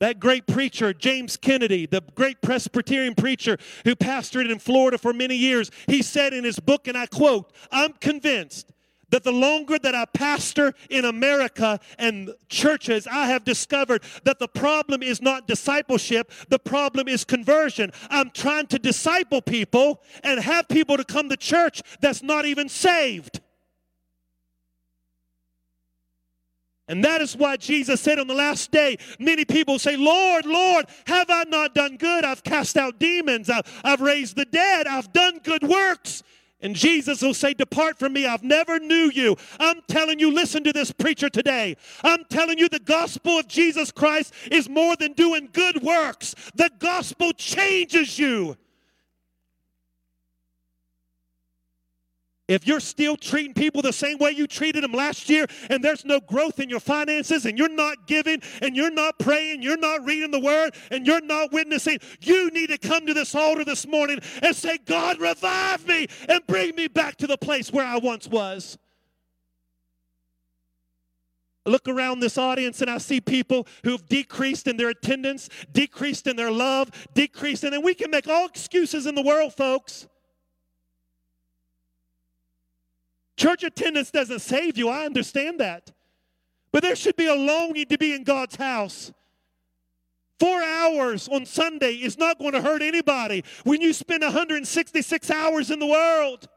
[0.00, 5.36] That great preacher, James Kennedy, the great Presbyterian preacher who pastored in Florida for many
[5.36, 8.72] years, he said in his book, and I quote, I'm convinced
[9.10, 14.48] that the longer that I pastor in America and churches, I have discovered that the
[14.48, 17.92] problem is not discipleship, the problem is conversion.
[18.10, 22.68] I'm trying to disciple people and have people to come to church that's not even
[22.68, 23.40] saved.
[26.88, 30.86] And that is why Jesus said on the last day, many people say, Lord, Lord,
[31.06, 32.24] have I not done good?
[32.24, 36.22] I've cast out demons, I've, I've raised the dead, I've done good works.
[36.60, 39.36] And Jesus will say, Depart from me, I've never knew you.
[39.60, 41.76] I'm telling you, listen to this preacher today.
[42.02, 46.70] I'm telling you, the gospel of Jesus Christ is more than doing good works, the
[46.78, 48.56] gospel changes you.
[52.48, 56.06] If you're still treating people the same way you treated them last year and there's
[56.06, 60.04] no growth in your finances and you're not giving and you're not praying, you're not
[60.06, 63.86] reading the word and you're not witnessing, you need to come to this altar this
[63.86, 67.98] morning and say, God, revive me and bring me back to the place where I
[67.98, 68.78] once was.
[71.66, 76.36] Look around this audience and I see people who've decreased in their attendance, decreased in
[76.36, 80.08] their love, decreased, and we can make all excuses in the world, folks.
[83.38, 84.88] Church attendance doesn't save you.
[84.88, 85.92] I understand that.
[86.72, 89.12] But there should be a longing to be in God's house.
[90.40, 95.70] Four hours on Sunday is not going to hurt anybody when you spend 166 hours
[95.70, 96.48] in the world.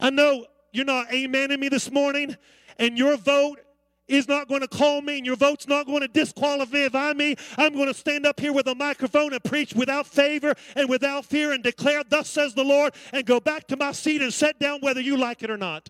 [0.00, 2.36] I know you're not amening me this morning,
[2.78, 3.60] and your vote
[4.08, 7.36] is not going to call me and your vote's not going to disqualify me.
[7.56, 11.24] I'm going to stand up here with a microphone and preach without favor and without
[11.24, 14.58] fear and declare, Thus says the Lord, and go back to my seat and sit
[14.58, 15.88] down whether you like it or not.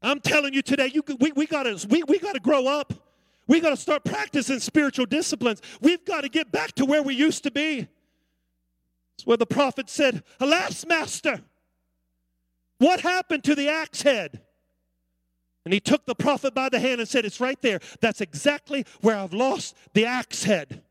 [0.00, 2.92] I'm telling you today, you, we, we got to we, we gotta grow up.
[3.48, 5.62] We got to start practicing spiritual disciplines.
[5.80, 7.88] We've got to get back to where we used to be.
[9.16, 11.40] It's where the prophet said, Alas, master,
[12.78, 14.40] what happened to the axe head?
[15.64, 17.80] And he took the prophet by the hand and said, It's right there.
[18.00, 20.82] That's exactly where I've lost the axe head.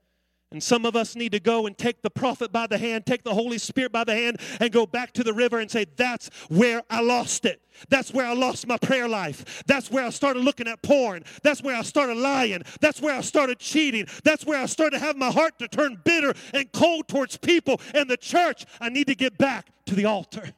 [0.51, 3.23] And some of us need to go and take the prophet by the hand, take
[3.23, 6.29] the Holy Spirit by the hand, and go back to the river and say, That's
[6.49, 7.61] where I lost it.
[7.89, 9.63] That's where I lost my prayer life.
[9.65, 11.23] That's where I started looking at porn.
[11.43, 12.61] That's where I started lying.
[12.79, 14.07] That's where I started cheating.
[14.23, 18.09] That's where I started having my heart to turn bitter and cold towards people and
[18.09, 18.65] the church.
[18.79, 20.53] I need to get back to the altar.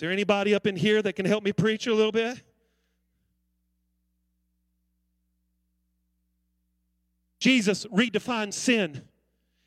[0.00, 2.40] Is there anybody up in here that can help me preach a little bit?
[7.38, 9.02] Jesus redefines sin.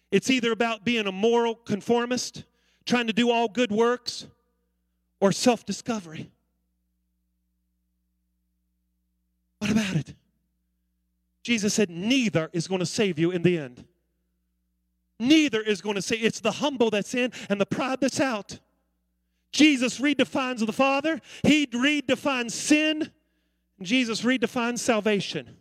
[0.09, 2.45] It's either about being a moral conformist,
[2.83, 4.25] trying to do all good works,
[5.21, 6.31] or self discovery.
[9.59, 10.15] What about it?
[11.43, 13.85] Jesus said, neither is going to save you in the end.
[15.19, 18.57] Neither is going to say it's the humble that's in and the pride that's out.
[19.53, 23.11] Jesus redefines the Father, He redefines sin,
[23.81, 25.57] Jesus redefines salvation.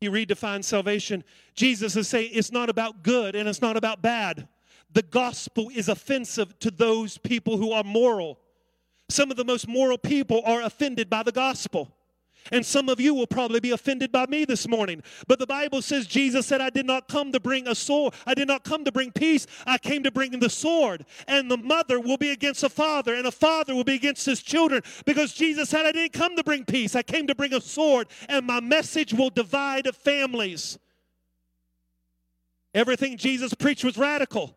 [0.00, 1.22] He redefines salvation.
[1.54, 4.48] Jesus is saying it's not about good and it's not about bad.
[4.92, 8.40] The gospel is offensive to those people who are moral.
[9.08, 11.94] Some of the most moral people are offended by the gospel.
[12.50, 15.02] And some of you will probably be offended by me this morning.
[15.28, 18.14] But the Bible says Jesus said, I did not come to bring a sword.
[18.26, 19.46] I did not come to bring peace.
[19.66, 21.04] I came to bring the sword.
[21.28, 24.42] And the mother will be against the father, and a father will be against his
[24.42, 24.82] children.
[25.06, 26.96] Because Jesus said, I didn't come to bring peace.
[26.96, 30.78] I came to bring a sword, and my message will divide families.
[32.74, 34.56] Everything Jesus preached was radical.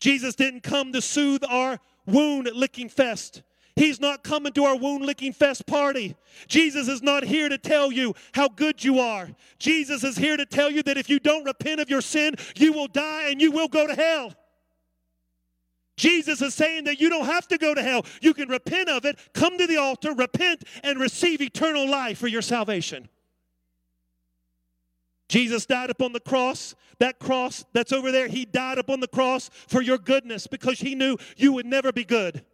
[0.00, 3.42] Jesus didn't come to soothe our wound licking fest.
[3.78, 6.16] He's not coming to our wound licking fest party.
[6.48, 9.28] Jesus is not here to tell you how good you are.
[9.60, 12.72] Jesus is here to tell you that if you don't repent of your sin, you
[12.72, 14.34] will die and you will go to hell.
[15.96, 18.04] Jesus is saying that you don't have to go to hell.
[18.20, 22.26] You can repent of it, come to the altar, repent, and receive eternal life for
[22.26, 23.08] your salvation.
[25.28, 26.74] Jesus died upon the cross.
[26.98, 30.96] That cross that's over there, he died upon the cross for your goodness because he
[30.96, 32.44] knew you would never be good.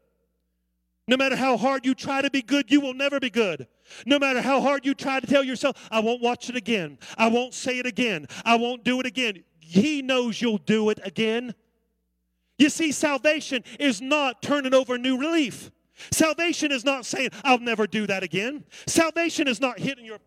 [1.06, 3.66] No matter how hard you try to be good, you will never be good.
[4.06, 6.98] No matter how hard you try to tell yourself, I won't watch it again.
[7.18, 8.26] I won't say it again.
[8.44, 9.44] I won't do it again.
[9.60, 11.54] He knows you'll do it again.
[12.58, 15.70] You see, salvation is not turning over a new leaf.
[16.10, 18.64] Salvation is not saying, I'll never do that again.
[18.86, 20.18] Salvation is not hitting your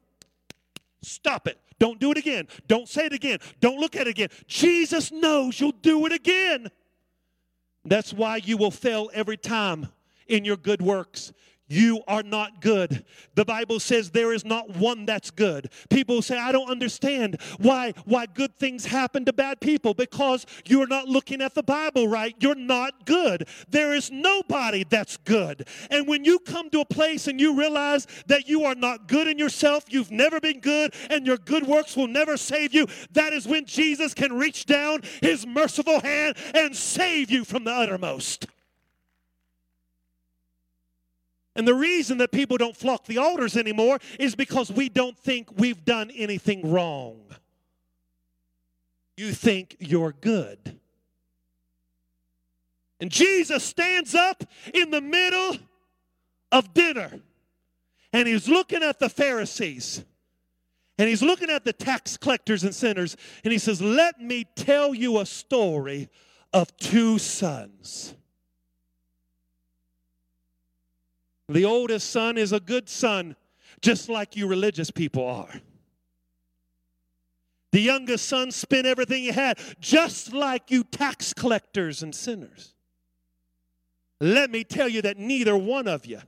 [1.01, 1.59] Stop it.
[1.80, 2.47] Don't do it again.
[2.67, 3.39] Don't say it again.
[3.59, 4.30] Don't look at it again.
[4.47, 6.69] Jesus knows you'll do it again.
[7.86, 9.88] That's why you will fail every time
[10.30, 11.32] in your good works
[11.69, 13.03] you are not good.
[13.36, 15.69] The Bible says there is not one that's good.
[15.89, 20.88] People say, I don't understand why, why good things happen to bad people because you're
[20.88, 22.36] not looking at the Bible right.
[22.39, 23.47] You're not good.
[23.69, 25.67] There is nobody that's good.
[25.91, 29.28] And when you come to a place and you realize that you are not good
[29.28, 33.34] in yourself, you've never been good, and your good works will never save you, that
[33.34, 38.47] is when Jesus can reach down his merciful hand and save you from the uttermost.
[41.57, 45.49] And the reason that people don't flock the altars anymore is because we don't think
[45.57, 47.19] we've done anything wrong.
[49.17, 50.79] You think you're good.
[52.99, 55.57] And Jesus stands up in the middle
[56.51, 57.19] of dinner
[58.13, 60.05] and he's looking at the Pharisees
[60.99, 64.93] and he's looking at the tax collectors and sinners and he says, Let me tell
[64.93, 66.09] you a story
[66.53, 68.13] of two sons.
[71.49, 73.35] The oldest son is a good son,
[73.81, 75.61] just like you religious people are.
[77.71, 82.73] The youngest son spent everything he had, just like you tax collectors and sinners.
[84.19, 86.19] Let me tell you that neither one of you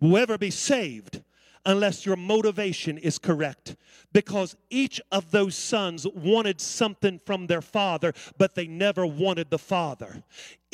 [0.00, 1.22] will ever be saved
[1.66, 3.76] unless your motivation is correct.
[4.12, 9.58] Because each of those sons wanted something from their father, but they never wanted the
[9.58, 10.22] father.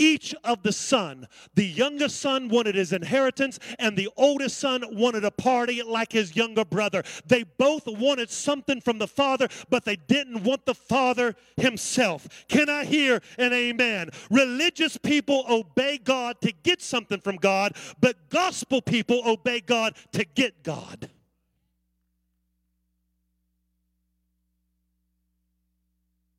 [0.00, 5.26] Each of the son, the youngest son wanted his inheritance, and the oldest son wanted
[5.26, 7.02] a party like his younger brother.
[7.26, 12.26] They both wanted something from the father, but they didn't want the father himself.
[12.48, 14.08] Can I hear an amen?
[14.30, 20.24] Religious people obey God to get something from God, but gospel people obey God to
[20.24, 21.10] get God.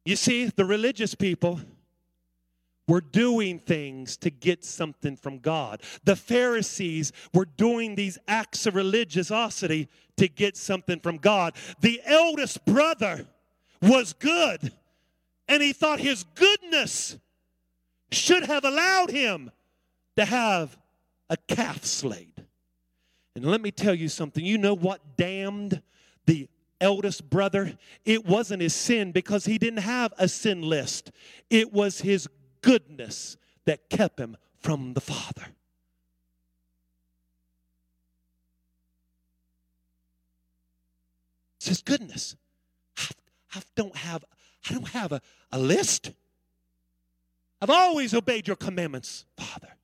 [0.04, 1.60] You see, the religious people
[2.88, 5.82] were doing things to get something from God.
[6.04, 11.54] The Pharisees were doing these acts of religiosity to get something from God.
[11.80, 13.28] The eldest brother
[13.82, 14.74] was good,
[15.48, 17.18] and he thought his goodness
[18.12, 19.52] should have allowed him
[20.18, 20.78] to have
[21.30, 22.46] a calf slayed.
[23.36, 25.82] And let me tell you something you know what damned
[26.26, 26.50] the
[26.82, 31.12] eldest brother, it wasn't his sin because he didn't have a sin list.
[31.50, 32.28] It was his
[32.62, 35.48] goodness that kept him from the Father.
[41.58, 42.36] It's his goodness.
[42.98, 43.06] I,
[43.56, 44.26] I don't have,
[44.70, 46.12] I don't have a, a list.
[47.62, 49.76] I've always obeyed your commandments, Father.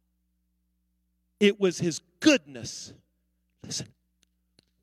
[1.39, 2.93] It was his goodness.
[3.63, 3.87] Listen,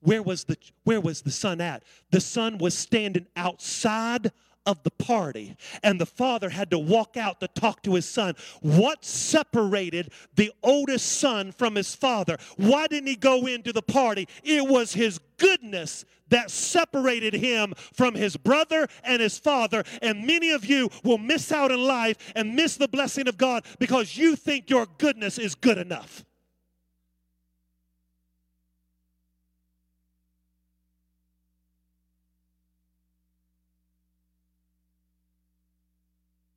[0.00, 4.30] where was the where was the son at the son was standing outside
[4.66, 8.34] of the party and the father had to walk out to talk to his son.
[8.60, 12.38] What separated the oldest son from his father?
[12.56, 14.28] Why didn't he go into the party?
[14.42, 19.84] It was his goodness that separated him from his brother and his father.
[20.00, 23.64] And many of you will miss out in life and miss the blessing of god
[23.78, 26.24] because you think your goodness is good enough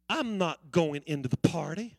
[0.10, 1.98] I'm not going into the party.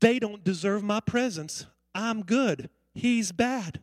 [0.00, 1.66] They don't deserve my presence.
[1.94, 2.70] I'm good.
[2.94, 3.80] He's bad.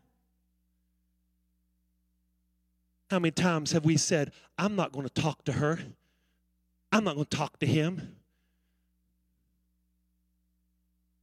[3.10, 5.80] How many times have we said, I'm not going to talk to her?
[6.92, 8.16] I'm not going to talk to him.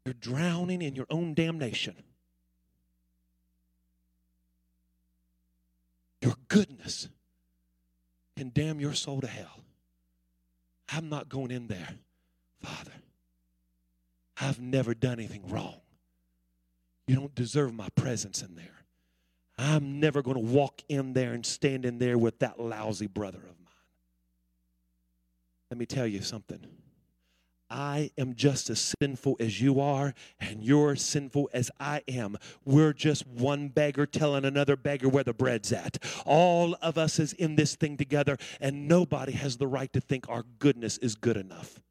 [0.04, 1.96] You're drowning in your own damnation.
[6.22, 7.08] Your goodness
[8.36, 9.64] condemn your soul to hell.
[10.88, 11.88] I'm not going in there,
[12.60, 12.92] Father.
[14.40, 15.80] I've never done anything wrong.
[17.06, 18.84] You don't deserve my presence in there.
[19.56, 23.38] I'm never going to walk in there and stand in there with that lousy brother
[23.38, 23.72] of mine.
[25.70, 26.66] Let me tell you something.
[27.74, 32.36] I am just as sinful as you are, and you're sinful as I am.
[32.64, 35.98] We're just one beggar telling another beggar where the bread's at.
[36.24, 40.28] All of us is in this thing together, and nobody has the right to think
[40.28, 41.82] our goodness is good enough.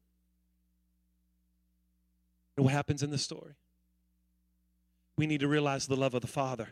[2.56, 3.52] Know what happens in the story?
[5.18, 6.68] We need to realize the love of the Father,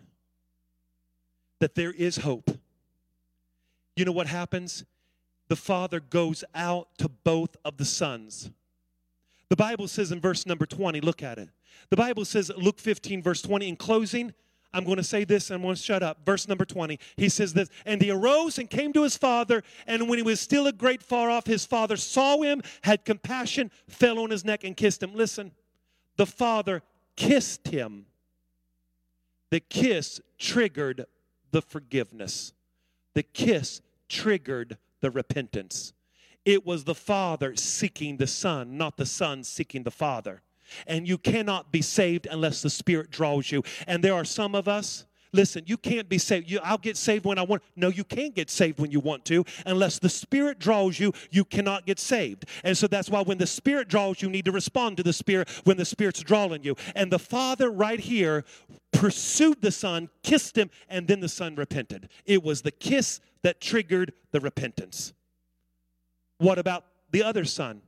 [1.60, 2.50] that there is hope.
[3.94, 4.86] You know what happens?
[5.48, 8.50] The Father goes out to both of the sons
[9.52, 11.50] the Bible says in verse number 20, look at it.
[11.90, 14.32] The Bible says, Luke 15, verse 20, in closing,
[14.72, 16.24] I'm going to say this and I'm going to shut up.
[16.24, 16.98] Verse number 20.
[17.18, 20.40] He says this And he arose and came to his father, and when he was
[20.40, 24.64] still a great far off, his father saw him, had compassion, fell on his neck,
[24.64, 25.14] and kissed him.
[25.14, 25.52] Listen,
[26.16, 26.80] the father
[27.14, 28.06] kissed him.
[29.50, 31.04] The kiss triggered
[31.50, 32.54] the forgiveness,
[33.12, 35.92] the kiss triggered the repentance.
[36.44, 40.42] It was the father seeking the son, not the son seeking the father
[40.86, 43.62] and you cannot be saved unless the Spirit draws you.
[43.86, 45.06] And there are some of us.
[45.34, 46.50] Listen, you can't be saved.
[46.50, 47.62] You, I'll get saved when I want.
[47.74, 49.44] No, you can't get saved when you want to.
[49.64, 52.44] Unless the Spirit draws you, you cannot get saved.
[52.64, 55.12] And so that's why when the Spirit draws you, you need to respond to the
[55.12, 56.76] Spirit when the Spirit's drawing you.
[56.94, 58.44] And the Father right here
[58.92, 62.10] pursued the Son, kissed him, and then the Son repented.
[62.26, 65.14] It was the kiss that triggered the repentance.
[66.42, 67.82] What about the other son?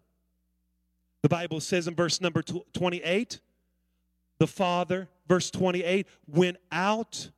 [1.22, 3.40] The Bible says in verse number 28,
[4.38, 7.30] the father, verse 28, went out.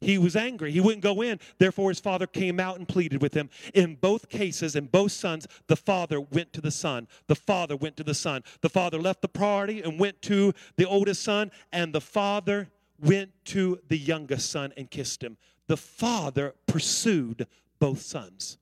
[0.00, 0.72] He was angry.
[0.72, 1.38] He wouldn't go in.
[1.58, 3.50] Therefore, his father came out and pleaded with him.
[3.72, 7.06] In both cases, in both sons, the father went to the son.
[7.28, 8.42] The father went to the son.
[8.60, 12.68] The father left the party and went to the oldest son, and the father
[13.00, 15.36] went to the youngest son and kissed him.
[15.68, 17.46] The father pursued
[17.78, 18.58] both sons.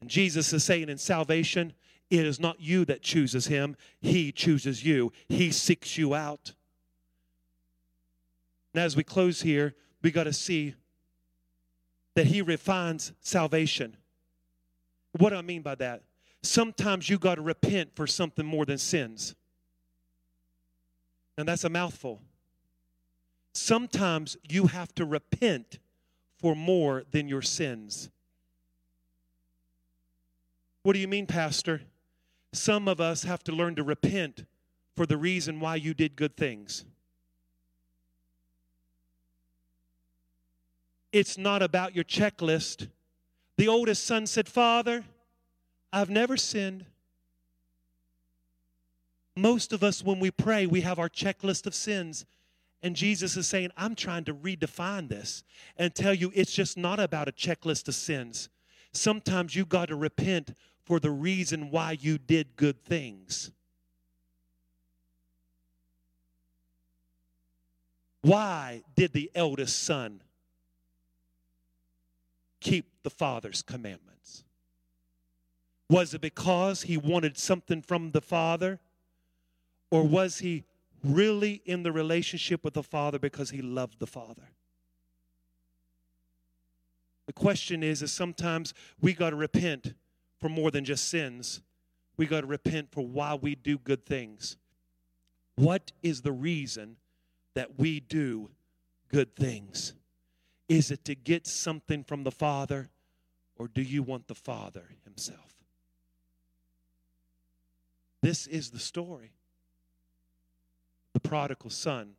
[0.00, 1.72] And Jesus is saying in salvation,
[2.10, 5.12] it is not you that chooses him, he chooses you.
[5.28, 6.54] He seeks you out.
[8.74, 10.74] And as we close here, we got to see
[12.14, 13.96] that he refines salvation.
[15.18, 16.02] What do I mean by that?
[16.42, 19.34] Sometimes you got to repent for something more than sins.
[21.36, 22.22] And that's a mouthful.
[23.52, 25.78] Sometimes you have to repent
[26.38, 28.10] for more than your sins.
[30.88, 31.82] What do you mean, Pastor?
[32.54, 34.46] Some of us have to learn to repent
[34.96, 36.86] for the reason why you did good things.
[41.12, 42.88] It's not about your checklist.
[43.58, 45.04] The oldest son said, Father,
[45.92, 46.86] I've never sinned.
[49.36, 52.24] Most of us, when we pray, we have our checklist of sins.
[52.82, 55.44] And Jesus is saying, I'm trying to redefine this
[55.76, 58.48] and tell you it's just not about a checklist of sins.
[58.92, 60.54] Sometimes you've got to repent
[60.88, 63.50] for the reason why you did good things.
[68.22, 70.22] Why did the eldest son
[72.62, 74.44] keep the father's commandments?
[75.90, 78.80] Was it because he wanted something from the father?
[79.90, 80.64] Or was he
[81.04, 84.52] really in the relationship with the father because he loved the father?
[87.26, 88.72] The question is, is sometimes
[89.02, 89.92] we got to repent
[90.40, 91.62] for more than just sins.
[92.16, 94.56] We got to repent for why we do good things.
[95.56, 96.96] What is the reason
[97.54, 98.50] that we do
[99.08, 99.94] good things?
[100.68, 102.90] Is it to get something from the Father,
[103.56, 105.56] or do you want the Father Himself?
[108.22, 109.32] This is the story.
[111.14, 112.14] The prodigal son,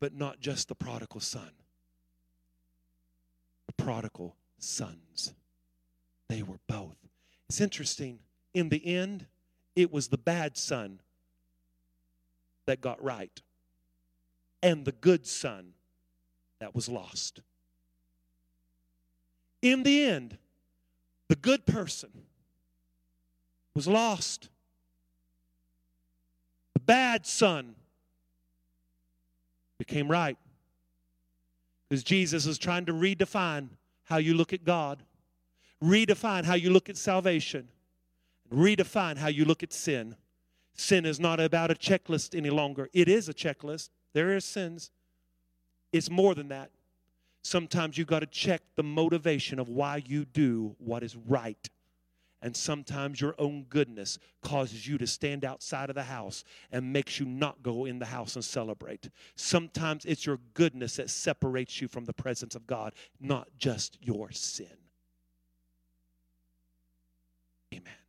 [0.00, 1.50] but not just the prodigal son.
[3.66, 5.34] The prodigal sons.
[6.28, 6.96] They were both.
[7.52, 8.18] It's interesting.
[8.54, 9.26] In the end,
[9.76, 11.02] it was the bad son
[12.66, 13.42] that got right,
[14.62, 15.74] and the good son
[16.60, 17.42] that was lost.
[19.60, 20.38] In the end,
[21.28, 22.08] the good person
[23.74, 24.48] was lost.
[26.72, 27.74] The bad son
[29.78, 30.38] became right.
[31.90, 33.68] Because Jesus is trying to redefine
[34.04, 35.02] how you look at God
[35.82, 37.68] redefine how you look at salvation,
[38.52, 40.16] redefine how you look at sin.
[40.74, 42.88] Sin is not about a checklist any longer.
[42.92, 43.90] It is a checklist.
[44.14, 44.90] There are sins.
[45.92, 46.70] It's more than that.
[47.44, 51.68] Sometimes you got to check the motivation of why you do what is right.
[52.40, 57.20] And sometimes your own goodness causes you to stand outside of the house and makes
[57.20, 59.10] you not go in the house and celebrate.
[59.36, 64.32] Sometimes it's your goodness that separates you from the presence of God, not just your
[64.32, 64.81] sin.
[67.72, 68.01] Amen.